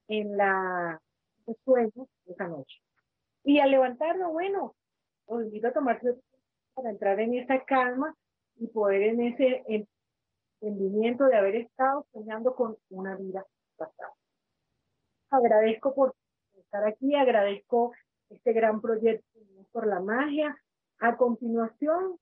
en 0.08 0.36
la 0.36 1.00
sueño 1.64 2.08
esa 2.26 2.46
noche. 2.46 2.78
Y 3.42 3.58
al 3.58 3.70
levantarnos, 3.70 4.30
bueno, 4.34 4.74
os 5.24 5.44
invito 5.44 5.68
a 5.68 5.72
tomarse 5.72 6.14
para 6.74 6.90
entrar 6.90 7.18
en 7.20 7.36
esa 7.36 7.64
calma 7.64 8.14
y 8.56 8.66
poder 8.66 9.02
en 9.02 9.22
ese 9.22 9.64
entendimiento 10.60 11.24
de 11.24 11.36
haber 11.38 11.56
estado 11.56 12.04
soñando 12.12 12.54
con 12.54 12.76
una 12.90 13.16
vida 13.16 13.46
pasada. 13.78 14.12
Agradezco 15.30 15.94
por 15.94 16.14
estar 16.76 16.88
aquí, 16.88 17.14
agradezco 17.14 17.92
este 18.28 18.52
gran 18.52 18.80
proyecto 18.80 19.26
por 19.72 19.86
la 19.86 20.00
magia. 20.00 20.56
A 20.98 21.16
continuación, 21.16 22.18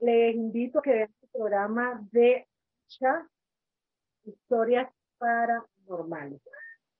les 0.00 0.34
invito 0.34 0.78
a 0.78 0.82
que 0.82 0.92
vean 0.92 1.14
el 1.22 1.28
programa 1.30 2.06
de 2.12 2.46
Historias 4.24 4.92
Paranormales, 5.18 6.40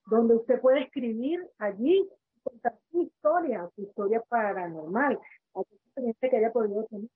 donde 0.06 0.36
usted 0.36 0.60
puede 0.60 0.84
escribir 0.84 1.46
allí 1.58 2.08
contar 2.42 2.78
su 2.90 3.02
historia, 3.02 3.68
su 3.76 3.82
historia 3.82 4.20
paranormal, 4.28 5.18
experiencia 5.54 6.30
que 6.30 6.36
haya 6.36 6.52
podido 6.52 6.84
tener. 6.86 7.08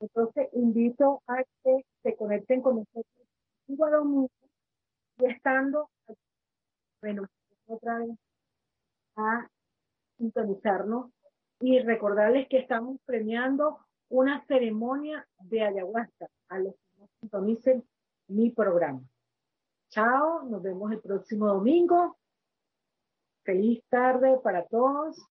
Entonces, 0.00 0.48
invito 0.52 1.22
a 1.26 1.42
que 1.64 1.84
se 2.02 2.16
conecten 2.16 2.62
con 2.62 2.76
nosotros 2.76 3.04
y 3.66 5.24
estando, 5.26 5.90
bueno, 7.02 7.26
otra 7.66 7.98
vez 7.98 8.10
sintonizarnos 10.18 11.10
y 11.60 11.78
recordarles 11.80 12.48
que 12.48 12.58
estamos 12.58 12.98
premiando 13.04 13.78
una 14.08 14.44
ceremonia 14.46 15.26
de 15.38 15.62
ayahuasca 15.62 16.26
a 16.48 16.58
los 16.58 16.74
que 16.74 16.98
no 16.98 17.08
sintonicen 17.20 17.84
mi 18.28 18.50
programa. 18.50 19.02
Chao, 19.90 20.42
nos 20.44 20.62
vemos 20.62 20.92
el 20.92 21.00
próximo 21.00 21.46
domingo. 21.46 22.16
Feliz 23.44 23.82
tarde 23.88 24.38
para 24.42 24.64
todos. 24.66 25.20